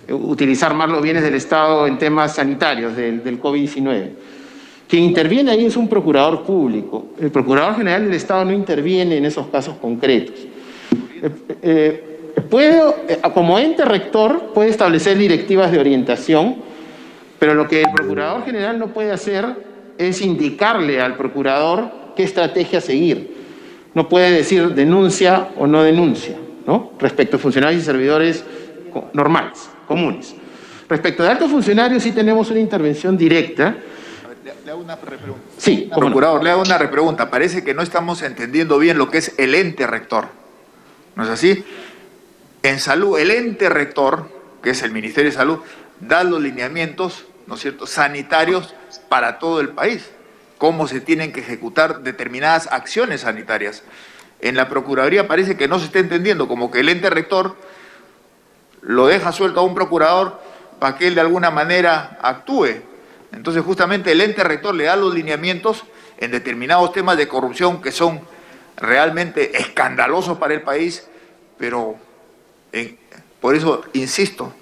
utilizar 0.09 0.73
más 0.73 0.89
los 0.89 1.01
bienes 1.01 1.23
del 1.23 1.35
Estado 1.35 1.87
en 1.87 1.97
temas 1.97 2.35
sanitarios 2.35 2.95
del, 2.95 3.21
del 3.21 3.41
COVID-19, 3.41 4.09
quien 4.87 5.03
interviene 5.03 5.51
ahí 5.51 5.65
es 5.65 5.75
un 5.75 5.89
procurador 5.89 6.43
público. 6.43 7.07
El 7.19 7.31
procurador 7.31 7.75
general 7.75 8.05
del 8.05 8.13
Estado 8.13 8.45
no 8.45 8.53
interviene 8.53 9.17
en 9.17 9.25
esos 9.25 9.47
casos 9.47 9.75
concretos. 9.75 10.35
Eh, 11.21 11.29
eh, 11.61 12.03
puede, 12.49 12.81
eh, 13.09 13.19
como 13.33 13.59
ente 13.59 13.83
rector, 13.83 14.51
puede 14.53 14.69
establecer 14.69 15.17
directivas 15.17 15.71
de 15.71 15.79
orientación, 15.79 16.55
pero 17.39 17.53
lo 17.55 17.67
que 17.67 17.81
el 17.81 17.91
procurador 17.93 18.45
general 18.45 18.79
no 18.79 18.87
puede 18.87 19.11
hacer 19.11 19.70
es 20.09 20.21
indicarle 20.21 21.01
al 21.01 21.15
procurador 21.15 21.91
qué 22.15 22.23
estrategia 22.23 22.81
seguir. 22.81 23.41
No 23.93 24.07
puede 24.07 24.31
decir 24.31 24.73
denuncia 24.73 25.49
o 25.57 25.67
no 25.67 25.83
denuncia, 25.83 26.37
¿no? 26.65 26.93
Respecto 26.99 27.37
a 27.37 27.39
funcionarios 27.39 27.81
y 27.81 27.85
servidores 27.85 28.43
normales, 29.13 29.69
comunes. 29.87 30.35
Respecto 30.87 31.23
de 31.23 31.29
altos 31.29 31.51
funcionarios, 31.51 32.03
sí 32.03 32.11
tenemos 32.11 32.49
una 32.51 32.59
intervención 32.59 33.17
directa. 33.17 33.75
Le, 34.65 34.71
hago 34.71 34.81
una 34.81 34.95
repregunta. 34.95 35.45
Sí, 35.57 35.89
procurador, 35.95 36.43
le 36.43 36.49
hago 36.49 36.61
una 36.61 36.77
repregunta. 36.77 37.29
Parece 37.29 37.63
que 37.63 37.73
no 37.73 37.81
estamos 37.81 38.21
entendiendo 38.21 38.77
bien 38.79 38.97
lo 38.97 39.09
que 39.09 39.19
es 39.19 39.33
el 39.37 39.55
ente 39.55 39.87
rector. 39.87 40.27
¿No 41.15 41.23
es 41.23 41.29
así? 41.29 41.63
En 42.63 42.79
salud, 42.79 43.17
el 43.19 43.31
ente 43.31 43.69
rector, 43.69 44.29
que 44.61 44.71
es 44.71 44.83
el 44.83 44.91
Ministerio 44.91 45.31
de 45.31 45.35
Salud, 45.35 45.59
da 45.99 46.23
los 46.23 46.41
lineamientos, 46.41 47.25
¿no 47.51 47.55
es 47.55 47.61
cierto?, 47.63 47.85
sanitarios 47.85 48.73
para 49.09 49.37
todo 49.37 49.59
el 49.59 49.71
país, 49.71 50.09
cómo 50.57 50.87
se 50.87 51.01
tienen 51.01 51.33
que 51.33 51.41
ejecutar 51.41 51.99
determinadas 51.99 52.69
acciones 52.71 53.21
sanitarias. 53.21 53.83
En 54.39 54.55
la 54.55 54.69
Procuraduría 54.69 55.27
parece 55.27 55.57
que 55.57 55.67
no 55.67 55.77
se 55.77 55.87
está 55.87 55.99
entendiendo, 55.99 56.47
como 56.47 56.71
que 56.71 56.79
el 56.79 56.87
ente 56.87 57.09
rector 57.09 57.57
lo 58.79 59.07
deja 59.07 59.33
suelto 59.33 59.59
a 59.59 59.63
un 59.63 59.75
procurador 59.75 60.39
para 60.79 60.97
que 60.97 61.07
él 61.07 61.15
de 61.15 61.19
alguna 61.19 61.51
manera 61.51 62.17
actúe. 62.21 62.83
Entonces 63.33 63.65
justamente 63.65 64.13
el 64.13 64.21
ente 64.21 64.45
rector 64.45 64.73
le 64.73 64.85
da 64.85 64.95
los 64.95 65.13
lineamientos 65.13 65.83
en 66.19 66.31
determinados 66.31 66.93
temas 66.93 67.17
de 67.17 67.27
corrupción 67.27 67.81
que 67.81 67.91
son 67.91 68.21
realmente 68.77 69.57
escandalosos 69.59 70.37
para 70.37 70.53
el 70.53 70.61
país, 70.61 71.05
pero 71.57 71.97
por 73.41 73.55
eso, 73.55 73.83
insisto, 73.91 74.53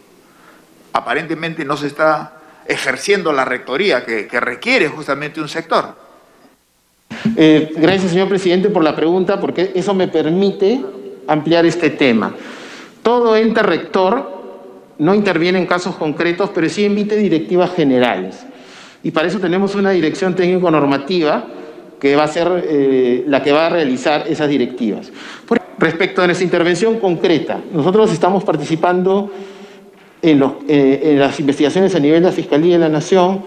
aparentemente 0.91 1.63
no 1.63 1.77
se 1.77 1.85
está 1.85 2.33
ejerciendo 2.65 3.33
la 3.33 3.45
rectoría 3.45 4.05
que, 4.05 4.27
requiere 4.39 4.87
justamente 4.87 5.41
un 5.41 5.49
sector. 5.49 5.95
Eh, 7.35 7.71
gracias, 7.75 8.11
señor 8.11 8.29
presidente, 8.29 8.69
por 8.69 8.83
la 8.83 8.95
pregunta, 8.95 9.39
porque 9.39 9.71
eso 9.75 9.93
me 9.93 10.07
permite 10.07 10.81
ampliar 11.27 11.65
este 11.65 11.89
tema. 11.89 12.35
Todo 13.01 13.35
ente 13.35 13.63
rector 13.63 14.39
no 14.99 15.15
interviene 15.15 15.57
en 15.57 15.65
casos 15.65 15.95
concretos, 15.95 16.51
pero 16.53 16.69
sí 16.69 16.85
emite 16.85 17.15
directivas 17.15 17.73
generales. 17.73 18.45
Y 19.01 19.11
para 19.11 19.27
eso 19.27 19.39
tenemos 19.39 19.75
una 19.75 19.91
dirección 19.91 20.35
técnico-normativa 20.35 21.45
que 21.99 22.15
va 22.15 22.23
a 22.23 22.27
ser 22.27 22.65
eh, 22.67 23.23
la 23.27 23.43
que 23.43 23.51
va 23.51 23.67
a 23.67 23.69
realizar 23.69 24.25
esas 24.27 24.49
directivas. 24.49 25.11
Respecto 25.77 26.21
a 26.21 26.25
nuestra 26.25 26.43
intervención 26.43 26.99
concreta, 26.99 27.61
nosotros 27.73 28.11
estamos 28.11 28.43
participando 28.43 29.31
en, 30.21 30.43
eh, 30.67 31.15
las 31.17 31.39
investigaciones 31.39 31.95
a 31.95 31.99
nivel 31.99 32.21
de 32.21 32.29
la 32.29 32.35
Fiscalía 32.35 32.73
de 32.73 32.79
la 32.79 32.89
Nación 32.89 33.43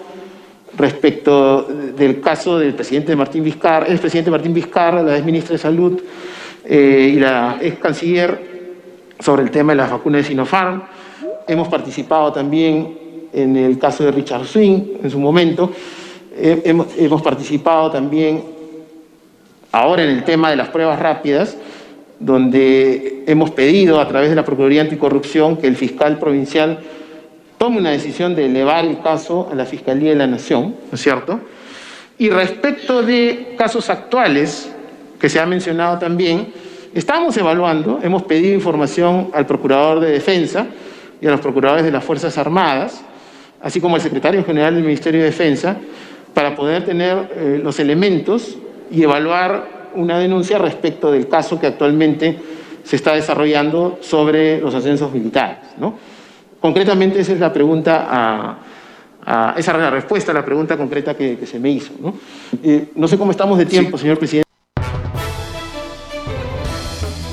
respecto 0.76 1.62
del 1.62 2.20
caso 2.20 2.58
del 2.58 2.74
presidente 2.74 3.14
Martín 3.14 3.44
Vizcarra, 3.44 3.86
el 3.86 3.98
presidente 3.98 4.30
Martín 4.30 4.54
Vizcarra, 4.54 5.02
la 5.02 5.16
ex 5.16 5.24
ministra 5.24 5.52
de 5.52 5.58
Salud 5.58 6.00
eh, 6.64 7.12
y 7.14 7.18
la 7.18 7.58
ex 7.60 7.78
canciller 7.78 8.52
sobre 9.18 9.42
el 9.42 9.50
tema 9.50 9.72
de 9.72 9.76
las 9.76 9.90
vacunas 9.90 10.22
de 10.22 10.28
Sinopharm. 10.28 10.82
Hemos 11.46 11.68
participado 11.68 12.32
también 12.32 12.98
en 13.32 13.56
el 13.56 13.78
caso 13.78 14.04
de 14.04 14.12
Richard 14.12 14.46
Swing 14.46 14.80
en 15.02 15.10
su 15.10 15.18
momento. 15.18 15.72
hemos, 16.34 16.86
hemos 16.96 17.20
participado 17.20 17.90
también 17.90 18.42
ahora 19.72 20.04
en 20.04 20.10
el 20.10 20.24
tema 20.24 20.50
de 20.50 20.56
las 20.56 20.68
pruebas 20.68 20.98
rápidas 20.98 21.56
donde 22.22 23.24
hemos 23.26 23.50
pedido 23.50 24.00
a 24.00 24.06
través 24.06 24.30
de 24.30 24.36
la 24.36 24.44
Procuraduría 24.44 24.82
Anticorrupción 24.82 25.56
que 25.56 25.66
el 25.66 25.76
fiscal 25.76 26.18
provincial 26.18 26.78
tome 27.58 27.78
una 27.78 27.90
decisión 27.90 28.34
de 28.34 28.46
elevar 28.46 28.84
el 28.84 29.00
caso 29.00 29.48
a 29.50 29.54
la 29.54 29.66
Fiscalía 29.66 30.10
de 30.10 30.16
la 30.16 30.26
Nación, 30.26 30.74
¿no 30.90 30.94
es 30.94 31.00
cierto? 31.00 31.40
Y 32.18 32.30
respecto 32.30 33.02
de 33.02 33.54
casos 33.58 33.90
actuales, 33.90 34.72
que 35.20 35.28
se 35.28 35.40
ha 35.40 35.46
mencionado 35.46 35.98
también, 35.98 36.52
estamos 36.94 37.36
evaluando, 37.36 37.98
hemos 38.02 38.22
pedido 38.22 38.54
información 38.54 39.30
al 39.34 39.46
Procurador 39.46 40.00
de 40.00 40.10
Defensa 40.10 40.66
y 41.20 41.26
a 41.26 41.30
los 41.32 41.40
Procuradores 41.40 41.84
de 41.84 41.90
las 41.90 42.04
Fuerzas 42.04 42.38
Armadas, 42.38 43.02
así 43.60 43.80
como 43.80 43.96
al 43.96 44.00
Secretario 44.00 44.44
General 44.44 44.74
del 44.74 44.84
Ministerio 44.84 45.20
de 45.20 45.26
Defensa, 45.26 45.76
para 46.34 46.54
poder 46.54 46.84
tener 46.84 47.30
eh, 47.34 47.60
los 47.62 47.78
elementos 47.80 48.56
y 48.90 49.02
evaluar 49.02 49.81
una 49.94 50.18
denuncia 50.18 50.58
respecto 50.58 51.10
del 51.10 51.28
caso 51.28 51.58
que 51.58 51.66
actualmente 51.66 52.38
se 52.84 52.96
está 52.96 53.14
desarrollando 53.14 53.98
sobre 54.00 54.60
los 54.60 54.74
ascensos 54.74 55.12
militares. 55.12 55.58
¿no? 55.78 55.94
Concretamente, 56.60 57.20
esa 57.20 57.32
es 57.32 57.40
la 57.40 57.52
pregunta 57.52 58.06
a, 59.24 59.54
esa 59.56 59.72
es 59.72 59.78
la 59.78 59.90
respuesta 59.90 60.32
a 60.32 60.34
la 60.34 60.44
pregunta 60.44 60.76
concreta 60.76 61.16
que, 61.16 61.46
se 61.46 61.58
me 61.58 61.70
hizo. 61.70 61.92
¿no? 62.00 62.14
Eh, 62.62 62.90
no 62.94 63.06
sé 63.08 63.16
cómo 63.18 63.30
estamos 63.30 63.58
de 63.58 63.66
tiempo, 63.66 63.96
señor 63.98 64.18
presidente. 64.18 64.48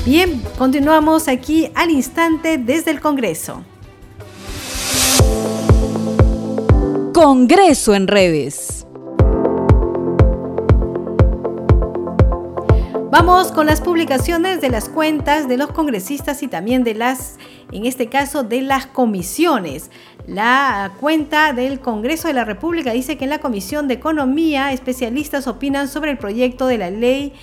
Bien, 0.06 0.42
continuamos 0.58 1.28
aquí 1.28 1.70
al 1.76 1.92
instante 1.92 2.58
desde 2.58 2.90
el 2.90 3.00
Congreso. 3.00 3.64
Congreso 7.14 7.94
en 7.94 8.08
redes. 8.08 8.79
Vamos 13.12 13.52
con 13.52 13.66
las 13.66 13.82
publicaciones 13.82 14.62
de 14.62 14.70
las 14.70 14.88
cuentas 14.88 15.48
de 15.48 15.58
los 15.58 15.72
congresistas 15.72 16.44
y 16.44 16.48
también 16.48 16.84
de 16.84 16.94
las, 16.94 17.40
en 17.72 17.86
este 17.86 18.08
caso, 18.08 18.44
de 18.44 18.62
las 18.62 18.86
comisiones. 18.86 19.92
La 20.28 20.92
cuenta 21.00 21.54
del 21.54 21.80
Congreso 21.80 22.28
de 22.28 22.36
la 22.36 22.46
República 22.46 22.94
dice 22.94 23.18
que 23.18 23.24
en 23.24 23.32
la 23.32 23.40
Comisión 23.40 23.88
de 23.88 23.96
Economía 23.96 24.72
especialistas 24.72 25.48
opinan 25.48 25.88
sobre 25.88 26.12
el 26.12 26.20
proyecto 26.20 26.68
de 26.68 26.78
la 26.78 26.92
ley 26.92 27.34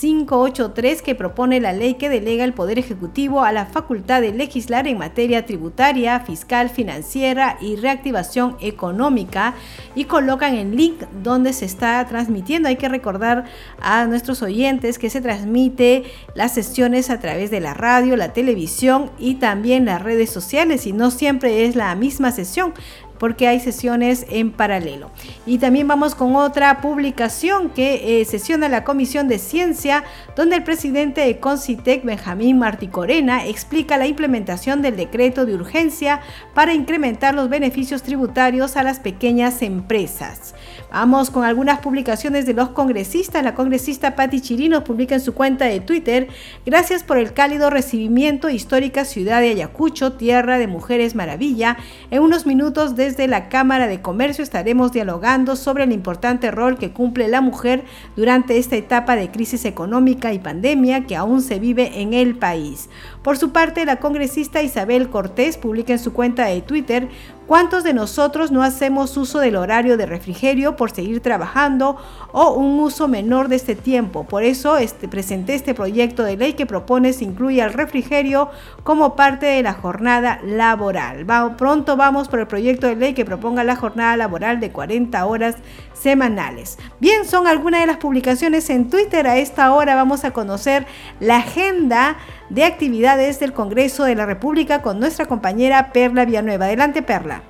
583 0.00 1.02
que 1.02 1.14
propone 1.14 1.60
la 1.60 1.72
ley 1.72 1.94
que 1.94 2.08
delega 2.08 2.44
el 2.44 2.52
Poder 2.52 2.78
Ejecutivo 2.78 3.42
a 3.42 3.50
la 3.52 3.66
facultad 3.66 4.20
de 4.20 4.32
legislar 4.32 4.86
en 4.86 4.98
materia 4.98 5.46
tributaria, 5.46 6.20
fiscal, 6.20 6.70
financiera 6.70 7.58
y 7.60 7.76
reactivación 7.76 8.56
económica 8.60 9.54
y 9.94 10.04
colocan 10.04 10.54
el 10.54 10.76
link 10.76 11.02
donde 11.22 11.52
se 11.52 11.64
está 11.64 12.06
transmitiendo. 12.06 12.68
Hay 12.68 12.76
que 12.76 12.88
recordar 12.88 13.44
a 13.80 14.06
nuestros 14.06 14.42
oyentes 14.42 14.98
que 14.98 15.10
se 15.10 15.20
transmite 15.20 16.04
las 16.34 16.54
sesiones 16.54 17.10
a 17.10 17.18
través 17.18 17.50
de 17.50 17.60
la 17.60 17.74
radio, 17.74 18.16
la 18.16 18.32
televisión 18.32 19.10
y 19.18 19.36
también 19.36 19.67
las 19.84 20.02
redes 20.02 20.30
sociales 20.30 20.86
y 20.86 20.92
no 20.92 21.10
siempre 21.10 21.64
es 21.64 21.76
la 21.76 21.94
misma 21.94 22.32
sesión 22.32 22.74
porque 23.18 23.48
hay 23.48 23.60
sesiones 23.60 24.26
en 24.30 24.52
paralelo. 24.52 25.10
Y 25.46 25.58
también 25.58 25.88
vamos 25.88 26.14
con 26.14 26.36
otra 26.36 26.80
publicación 26.80 27.70
que 27.70 28.20
eh, 28.20 28.24
sesiona 28.24 28.68
la 28.68 28.84
Comisión 28.84 29.28
de 29.28 29.38
Ciencia, 29.38 30.04
donde 30.36 30.56
el 30.56 30.64
presidente 30.64 31.22
de 31.22 31.38
Concitec, 31.38 32.04
Benjamín 32.04 32.58
Martí 32.58 32.88
Corena, 32.88 33.46
explica 33.46 33.96
la 33.96 34.06
implementación 34.06 34.82
del 34.82 34.96
decreto 34.96 35.46
de 35.46 35.54
urgencia 35.54 36.20
para 36.54 36.74
incrementar 36.74 37.34
los 37.34 37.48
beneficios 37.48 38.02
tributarios 38.02 38.76
a 38.76 38.82
las 38.82 39.00
pequeñas 39.00 39.62
empresas. 39.62 40.54
Vamos 40.90 41.30
con 41.30 41.44
algunas 41.44 41.80
publicaciones 41.80 42.46
de 42.46 42.54
los 42.54 42.70
congresistas. 42.70 43.44
La 43.44 43.54
congresista 43.54 44.16
Patti 44.16 44.40
Chirino 44.40 44.84
publica 44.84 45.14
en 45.14 45.20
su 45.20 45.34
cuenta 45.34 45.66
de 45.66 45.80
Twitter, 45.80 46.28
gracias 46.64 47.02
por 47.02 47.18
el 47.18 47.34
cálido 47.34 47.68
recibimiento 47.68 48.48
histórica 48.48 49.04
ciudad 49.04 49.40
de 49.40 49.50
Ayacucho, 49.50 50.14
tierra 50.14 50.58
de 50.58 50.66
mujeres 50.66 51.14
maravilla. 51.14 51.76
En 52.10 52.22
unos 52.22 52.46
minutos 52.46 52.96
desde 53.08 53.26
la 53.26 53.48
Cámara 53.48 53.86
de 53.86 54.02
Comercio 54.02 54.44
estaremos 54.44 54.92
dialogando 54.92 55.56
sobre 55.56 55.84
el 55.84 55.92
importante 55.92 56.50
rol 56.50 56.76
que 56.76 56.92
cumple 56.92 57.26
la 57.26 57.40
mujer 57.40 57.84
durante 58.16 58.58
esta 58.58 58.76
etapa 58.76 59.16
de 59.16 59.30
crisis 59.30 59.64
económica 59.64 60.34
y 60.34 60.38
pandemia 60.38 61.06
que 61.06 61.16
aún 61.16 61.40
se 61.40 61.58
vive 61.58 62.02
en 62.02 62.12
el 62.12 62.36
país. 62.36 62.90
Por 63.28 63.36
su 63.36 63.52
parte, 63.52 63.84
la 63.84 63.96
congresista 63.96 64.62
Isabel 64.62 65.10
Cortés 65.10 65.58
publica 65.58 65.92
en 65.92 65.98
su 65.98 66.14
cuenta 66.14 66.46
de 66.46 66.62
Twitter 66.62 67.10
¿Cuántos 67.48 67.82
de 67.82 67.94
nosotros 67.94 68.52
no 68.52 68.62
hacemos 68.62 69.16
uso 69.16 69.38
del 69.38 69.56
horario 69.56 69.96
de 69.96 70.04
refrigerio 70.04 70.76
por 70.76 70.90
seguir 70.90 71.20
trabajando 71.20 71.96
o 72.30 72.50
un 72.50 72.78
uso 72.78 73.08
menor 73.08 73.48
de 73.48 73.56
este 73.56 73.74
tiempo? 73.74 74.24
Por 74.24 74.42
eso 74.42 74.76
este, 74.76 75.08
presenté 75.08 75.54
este 75.54 75.72
proyecto 75.72 76.24
de 76.24 76.36
ley 76.36 76.52
que 76.52 76.66
propone 76.66 77.14
se 77.14 77.24
incluya 77.24 77.64
el 77.64 77.72
refrigerio 77.72 78.50
como 78.84 79.16
parte 79.16 79.46
de 79.46 79.62
la 79.62 79.72
jornada 79.72 80.40
laboral. 80.44 81.24
pronto 81.56 81.96
vamos 81.96 82.28
por 82.28 82.40
el 82.40 82.46
proyecto 82.46 82.86
de 82.86 82.96
ley 82.96 83.14
que 83.14 83.24
proponga 83.24 83.64
la 83.64 83.76
jornada 83.76 84.14
laboral 84.18 84.60
de 84.60 84.70
40 84.70 85.24
horas 85.24 85.56
semanales. 86.00 86.78
Bien, 87.00 87.24
son 87.24 87.46
algunas 87.46 87.80
de 87.80 87.86
las 87.86 87.98
publicaciones 87.98 88.70
en 88.70 88.90
Twitter. 88.90 89.26
A 89.26 89.36
esta 89.36 89.72
hora 89.72 89.94
vamos 89.94 90.24
a 90.24 90.32
conocer 90.32 90.86
la 91.20 91.38
agenda 91.38 92.16
de 92.50 92.64
actividades 92.64 93.40
del 93.40 93.52
Congreso 93.52 94.04
de 94.04 94.14
la 94.14 94.26
República 94.26 94.82
con 94.82 95.00
nuestra 95.00 95.26
compañera 95.26 95.92
Perla 95.92 96.24
Villanueva. 96.24 96.66
Adelante, 96.66 97.02
Perla. 97.02 97.42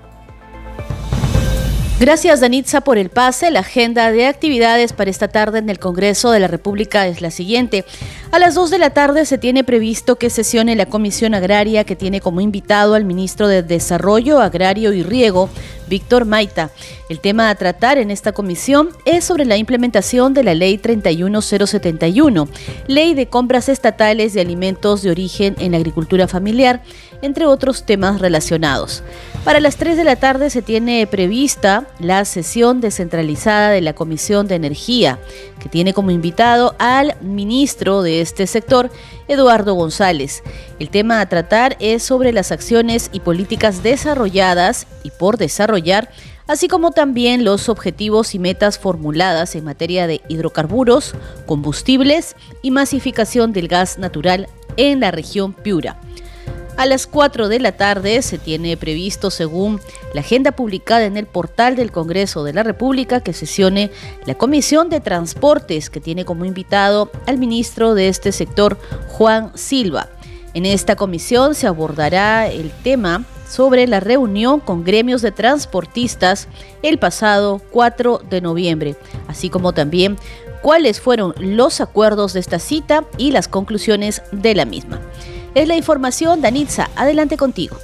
Gracias, 2.01 2.39
Danitza, 2.39 2.81
por 2.83 2.97
el 2.97 3.11
pase. 3.11 3.51
La 3.51 3.59
agenda 3.59 4.13
de 4.13 4.29
actividades 4.29 4.93
para 4.93 5.11
esta 5.11 5.27
tarde 5.27 5.59
en 5.59 5.69
el 5.69 5.81
Congreso 5.81 6.31
de 6.31 6.39
la 6.39 6.47
República 6.47 7.09
es 7.09 7.21
la 7.21 7.33
siguiente. 7.33 7.85
A 8.31 8.39
las 8.39 8.55
2 8.55 8.71
de 8.71 8.79
la 8.79 8.91
tarde 8.91 9.27
se 9.27 9.37
tiene 9.37 9.65
previsto 9.65 10.15
que 10.15 10.31
sesione 10.31 10.77
la 10.77 10.87
Comisión 10.87 11.35
Agraria 11.35 11.83
que 11.83 11.97
tiene 11.97 12.21
como 12.21 12.41
invitado 12.41 12.95
al 12.95 13.05
ministro 13.05 13.49
de 13.49 13.65
Desarrollo 13.65 14.41
Agrario 14.41 14.93
y 14.93 15.03
Riego, 15.03 15.51
Víctor 15.89 16.25
Maita. 16.25 16.71
El 17.09 17.21
tema 17.21 17.51
a 17.51 17.55
tratar 17.55 17.99
en 17.99 18.11
esta 18.11 18.33
comisión 18.33 18.91
es 19.05 19.25
sobre 19.25 19.45
la 19.45 19.57
implementación 19.57 20.35
de 20.35 20.45
la 20.45 20.55
Ley 20.55 20.79
31071, 20.79 22.49
Ley 22.87 23.15
de 23.15 23.27
Compras 23.27 23.69
Estatales 23.69 24.33
de 24.35 24.41
Alimentos 24.41 25.03
de 25.03 25.11
Origen 25.11 25.57
en 25.59 25.73
la 25.73 25.79
Agricultura 25.79 26.29
Familiar, 26.29 26.83
entre 27.23 27.47
otros 27.47 27.85
temas 27.85 28.21
relacionados. 28.21 29.03
Para 29.45 29.61
las 29.61 29.77
3 29.77 29.97
de 29.97 30.05
la 30.05 30.17
tarde 30.17 30.51
se 30.51 30.63
tiene 30.63 31.07
prevista 31.07 31.87
la 31.99 32.25
sesión 32.25 32.81
descentralizada 32.81 33.71
de 33.71 33.81
la 33.81 33.95
Comisión 33.95 34.47
de 34.47 34.57
Energía, 34.57 35.19
tiene 35.69 35.95
como 35.95 36.11
invitado 36.11 36.75
al 36.79 37.17
ministro 37.21 38.03
de 38.03 38.21
este 38.21 38.47
sector, 38.47 38.91
Eduardo 39.29 39.75
González. 39.75 40.43
El 40.79 40.91
tema 40.91 41.21
a 41.21 41.29
tratar 41.29 41.77
es 41.81 42.03
sobre 42.03 42.33
las 42.33 42.53
acciones 42.53 43.11
y 43.13 43.21
políticas 43.21 43.83
desarrolladas 43.83 44.87
y 45.05 45.11
por 45.11 45.37
desarrollar 45.37 46.11
así 46.49 46.67
como 46.67 46.91
también 46.91 47.45
los 47.45 47.69
objetivos 47.69 48.35
y 48.35 48.41
metas 48.41 48.79
formuladas 48.79 49.55
en 49.55 49.65
materia 49.65 50.09
de 50.09 50.23
hidrocarburos, 50.29 51.15
combustibles 51.47 52.35
y 52.63 52.73
masificación 52.73 53.53
del 53.53 53.69
gas 53.69 53.99
natural 53.99 54.49
en 54.77 54.99
la 54.99 55.11
región 55.13 55.53
Piura. 55.53 56.01
A 56.79 56.87
las 56.87 57.09
4 57.09 57.49
de 57.49 57.59
la 57.59 57.73
tarde 57.73 58.23
se 58.23 58.39
tiene 58.39 58.77
previsto, 58.77 59.33
según 59.33 59.81
la 60.15 60.21
agenda 60.21 60.53
publicada 60.53 61.07
en 61.07 61.17
el 61.17 61.27
portal 61.27 61.75
del 61.75 61.91
Congreso 61.91 62.45
de 62.45 62.53
la 62.53 62.63
República, 62.63 63.21
que 63.21 63.33
sesione 63.33 63.91
la 64.27 64.37
Comisión 64.37 64.89
de 64.89 65.01
Transportes, 65.01 65.91
que 65.91 66.01
tiene 66.01 66.25
como 66.25 66.45
invitado 66.45 67.11
al 67.27 67.37
ministro 67.37 67.95
de 67.95 68.07
este 68.07 68.31
sector, 68.31 68.79
Juan 69.09 69.51
Silva. 69.57 70.09
En 70.55 70.67
esta 70.67 70.95
comisión 70.95 71.57
se 71.57 71.67
abordará 71.67 72.47
el 72.47 72.71
tema 72.71 73.25
sobre 73.51 73.89
la 73.89 73.99
reunión 73.99 74.61
con 74.61 74.85
gremios 74.85 75.21
de 75.21 75.33
transportistas 75.33 76.47
el 76.83 77.01
pasado 77.01 77.61
4 77.73 78.23
de 78.31 78.41
noviembre, 78.41 78.95
así 79.27 79.51
como 79.51 79.73
también 79.73 80.17
cuáles 80.63 81.01
fueron 81.01 81.35
los 81.41 81.81
acuerdos 81.81 82.35
de 82.35 82.41
esta 82.41 82.61
cita 82.61 83.05
y 83.17 83.33
las 83.33 83.49
conclusiones 83.49 84.23
de 84.31 84.55
la 84.55 84.65
misma. 84.65 85.01
Es 85.55 85.67
la 85.67 85.77
información, 85.77 86.41
Danitza. 86.41 86.91
Adelante 86.97 87.37
contigo. 87.37 87.77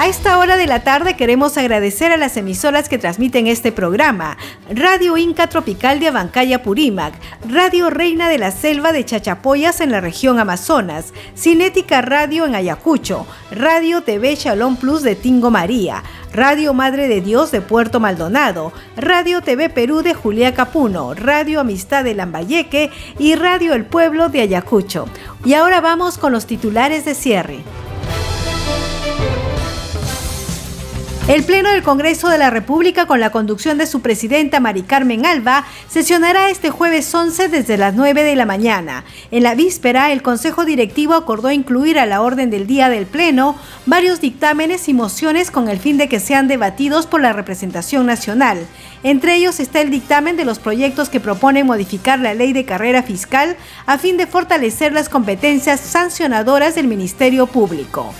A 0.00 0.06
esta 0.06 0.38
hora 0.38 0.56
de 0.56 0.68
la 0.68 0.84
tarde 0.84 1.16
queremos 1.16 1.58
agradecer 1.58 2.12
a 2.12 2.16
las 2.16 2.36
emisoras 2.36 2.88
que 2.88 2.98
transmiten 2.98 3.48
este 3.48 3.72
programa. 3.72 4.36
Radio 4.70 5.16
Inca 5.16 5.48
Tropical 5.48 5.98
de 5.98 6.06
Abancaya 6.06 6.62
Purímac, 6.62 7.14
Radio 7.48 7.90
Reina 7.90 8.28
de 8.28 8.38
la 8.38 8.52
Selva 8.52 8.92
de 8.92 9.04
Chachapoyas 9.04 9.80
en 9.80 9.90
la 9.90 10.00
región 10.00 10.38
Amazonas, 10.38 11.12
Cinética 11.36 12.00
Radio 12.00 12.46
en 12.46 12.54
Ayacucho, 12.54 13.26
Radio 13.50 14.02
TV 14.02 14.36
Shalom 14.36 14.76
Plus 14.76 15.02
de 15.02 15.16
Tingo 15.16 15.50
María, 15.50 16.04
Radio 16.32 16.74
Madre 16.74 17.08
de 17.08 17.20
Dios 17.20 17.50
de 17.50 17.60
Puerto 17.60 17.98
Maldonado, 17.98 18.72
Radio 18.96 19.40
TV 19.40 19.68
Perú 19.68 20.02
de 20.02 20.14
Julia 20.14 20.54
Capuno, 20.54 21.14
Radio 21.14 21.58
Amistad 21.58 22.04
de 22.04 22.14
Lambayeque 22.14 22.92
y 23.18 23.34
Radio 23.34 23.74
El 23.74 23.84
Pueblo 23.84 24.28
de 24.28 24.42
Ayacucho. 24.42 25.06
Y 25.44 25.54
ahora 25.54 25.80
vamos 25.80 26.18
con 26.18 26.30
los 26.30 26.46
titulares 26.46 27.04
de 27.04 27.16
cierre. 27.16 27.64
El 31.28 31.44
Pleno 31.44 31.68
del 31.70 31.82
Congreso 31.82 32.30
de 32.30 32.38
la 32.38 32.48
República, 32.48 33.04
con 33.04 33.20
la 33.20 33.28
conducción 33.28 33.76
de 33.76 33.86
su 33.86 34.00
presidenta 34.00 34.60
Mari 34.60 34.80
Carmen 34.80 35.26
Alba, 35.26 35.66
sesionará 35.86 36.48
este 36.48 36.70
jueves 36.70 37.14
11 37.14 37.48
desde 37.48 37.76
las 37.76 37.94
9 37.94 38.24
de 38.24 38.34
la 38.34 38.46
mañana. 38.46 39.04
En 39.30 39.42
la 39.42 39.54
víspera, 39.54 40.10
el 40.10 40.22
Consejo 40.22 40.64
Directivo 40.64 41.12
acordó 41.12 41.50
incluir 41.50 41.98
a 41.98 42.06
la 42.06 42.22
orden 42.22 42.48
del 42.48 42.66
día 42.66 42.88
del 42.88 43.04
Pleno 43.04 43.56
varios 43.84 44.22
dictámenes 44.22 44.88
y 44.88 44.94
mociones 44.94 45.50
con 45.50 45.68
el 45.68 45.78
fin 45.78 45.98
de 45.98 46.08
que 46.08 46.18
sean 46.18 46.48
debatidos 46.48 47.06
por 47.06 47.20
la 47.20 47.34
representación 47.34 48.06
nacional. 48.06 48.66
Entre 49.02 49.34
ellos 49.34 49.60
está 49.60 49.82
el 49.82 49.90
dictamen 49.90 50.38
de 50.38 50.46
los 50.46 50.58
proyectos 50.58 51.10
que 51.10 51.20
proponen 51.20 51.66
modificar 51.66 52.18
la 52.20 52.32
ley 52.32 52.54
de 52.54 52.64
carrera 52.64 53.02
fiscal 53.02 53.58
a 53.84 53.98
fin 53.98 54.16
de 54.16 54.26
fortalecer 54.26 54.94
las 54.94 55.10
competencias 55.10 55.80
sancionadoras 55.80 56.74
del 56.74 56.88
Ministerio 56.88 57.46
Público. 57.46 58.14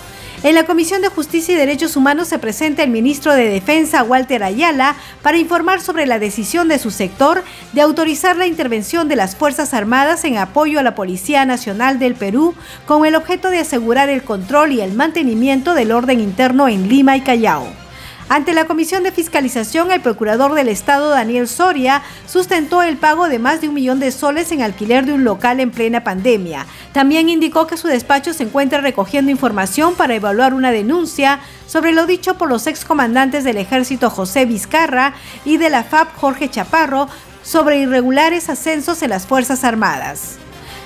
En 0.44 0.54
la 0.54 0.66
Comisión 0.66 1.02
de 1.02 1.08
Justicia 1.08 1.52
y 1.52 1.56
Derechos 1.56 1.96
Humanos 1.96 2.28
se 2.28 2.38
presenta 2.38 2.84
el 2.84 2.90
ministro 2.90 3.34
de 3.34 3.48
Defensa, 3.48 4.04
Walter 4.04 4.44
Ayala, 4.44 4.94
para 5.20 5.36
informar 5.36 5.80
sobre 5.80 6.06
la 6.06 6.20
decisión 6.20 6.68
de 6.68 6.78
su 6.78 6.92
sector 6.92 7.42
de 7.72 7.80
autorizar 7.80 8.36
la 8.36 8.46
intervención 8.46 9.08
de 9.08 9.16
las 9.16 9.34
Fuerzas 9.34 9.74
Armadas 9.74 10.24
en 10.24 10.36
apoyo 10.36 10.78
a 10.78 10.84
la 10.84 10.94
Policía 10.94 11.44
Nacional 11.44 11.98
del 11.98 12.14
Perú 12.14 12.54
con 12.86 13.04
el 13.04 13.16
objeto 13.16 13.50
de 13.50 13.58
asegurar 13.58 14.10
el 14.10 14.22
control 14.22 14.70
y 14.70 14.80
el 14.80 14.92
mantenimiento 14.92 15.74
del 15.74 15.90
orden 15.90 16.20
interno 16.20 16.68
en 16.68 16.88
Lima 16.88 17.16
y 17.16 17.22
Callao. 17.22 17.87
Ante 18.30 18.52
la 18.52 18.66
Comisión 18.66 19.02
de 19.04 19.10
Fiscalización, 19.10 19.90
el 19.90 20.02
procurador 20.02 20.52
del 20.52 20.68
Estado, 20.68 21.08
Daniel 21.08 21.48
Soria, 21.48 22.02
sustentó 22.26 22.82
el 22.82 22.98
pago 22.98 23.26
de 23.26 23.38
más 23.38 23.62
de 23.62 23.68
un 23.68 23.74
millón 23.74 24.00
de 24.00 24.12
soles 24.12 24.52
en 24.52 24.60
alquiler 24.60 25.06
de 25.06 25.14
un 25.14 25.24
local 25.24 25.60
en 25.60 25.70
plena 25.70 26.04
pandemia. 26.04 26.66
También 26.92 27.30
indicó 27.30 27.66
que 27.66 27.78
su 27.78 27.88
despacho 27.88 28.34
se 28.34 28.42
encuentra 28.42 28.82
recogiendo 28.82 29.30
información 29.30 29.94
para 29.94 30.14
evaluar 30.14 30.52
una 30.52 30.72
denuncia 30.72 31.40
sobre 31.66 31.92
lo 31.92 32.04
dicho 32.04 32.36
por 32.36 32.50
los 32.50 32.66
excomandantes 32.66 33.44
del 33.44 33.56
ejército 33.56 34.10
José 34.10 34.44
Vizcarra 34.44 35.14
y 35.46 35.56
de 35.56 35.70
la 35.70 35.82
FAP 35.82 36.14
Jorge 36.16 36.50
Chaparro 36.50 37.08
sobre 37.42 37.78
irregulares 37.78 38.50
ascensos 38.50 39.00
en 39.02 39.08
las 39.08 39.26
Fuerzas 39.26 39.64
Armadas. 39.64 40.38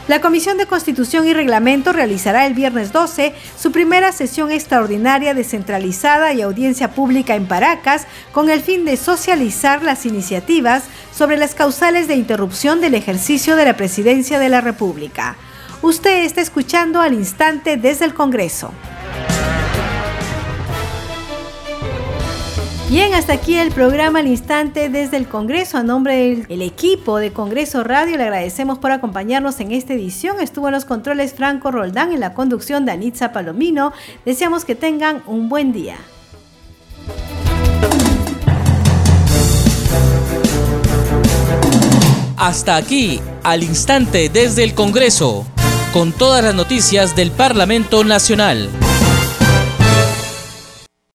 La 0.08 0.20
Comisión 0.20 0.58
de 0.58 0.66
Constitución 0.66 1.28
y 1.28 1.32
Reglamento 1.32 1.92
realizará 1.92 2.46
el 2.46 2.54
viernes 2.54 2.92
12 2.92 3.34
su 3.56 3.70
primera 3.70 4.10
sesión 4.10 4.50
extraordinaria 4.50 5.32
descentralizada 5.32 6.32
y 6.32 6.42
audiencia 6.42 6.90
pública 6.90 7.36
en 7.36 7.46
Paracas 7.46 8.08
con 8.32 8.50
el 8.50 8.62
fin 8.62 8.84
de 8.84 8.96
socializar 8.96 9.84
las 9.84 10.04
iniciativas 10.04 10.82
sobre 11.14 11.36
las 11.36 11.54
causales 11.54 12.08
de 12.08 12.16
interrupción 12.16 12.80
del 12.80 12.94
ejercicio 12.94 13.54
de 13.54 13.64
la 13.64 13.76
presidencia 13.76 14.40
de 14.40 14.48
la 14.48 14.60
República. 14.60 15.36
Usted 15.82 16.24
está 16.24 16.40
escuchando 16.40 17.00
al 17.00 17.14
instante 17.14 17.76
desde 17.76 18.04
el 18.04 18.14
Congreso. 18.14 18.72
Bien, 22.92 23.14
hasta 23.14 23.32
aquí 23.32 23.54
el 23.54 23.72
programa 23.72 24.18
al 24.18 24.26
instante 24.26 24.90
desde 24.90 25.16
el 25.16 25.26
Congreso. 25.26 25.78
A 25.78 25.82
nombre 25.82 26.44
del 26.46 26.60
equipo 26.60 27.16
de 27.16 27.32
Congreso 27.32 27.82
Radio 27.82 28.18
le 28.18 28.24
agradecemos 28.24 28.78
por 28.78 28.90
acompañarnos 28.90 29.58
en 29.60 29.72
esta 29.72 29.94
edición. 29.94 30.42
Estuvo 30.42 30.68
en 30.68 30.74
los 30.74 30.84
controles 30.84 31.32
Franco 31.32 31.70
Roldán 31.70 32.12
en 32.12 32.20
la 32.20 32.34
conducción 32.34 32.84
de 32.84 32.92
Anitza 32.92 33.32
Palomino. 33.32 33.94
Deseamos 34.26 34.66
que 34.66 34.74
tengan 34.74 35.22
un 35.26 35.48
buen 35.48 35.72
día. 35.72 35.96
Hasta 42.36 42.76
aquí, 42.76 43.22
al 43.42 43.62
instante 43.62 44.28
desde 44.28 44.64
el 44.64 44.74
Congreso, 44.74 45.46
con 45.94 46.12
todas 46.12 46.44
las 46.44 46.54
noticias 46.54 47.16
del 47.16 47.30
Parlamento 47.30 48.04
Nacional. 48.04 48.68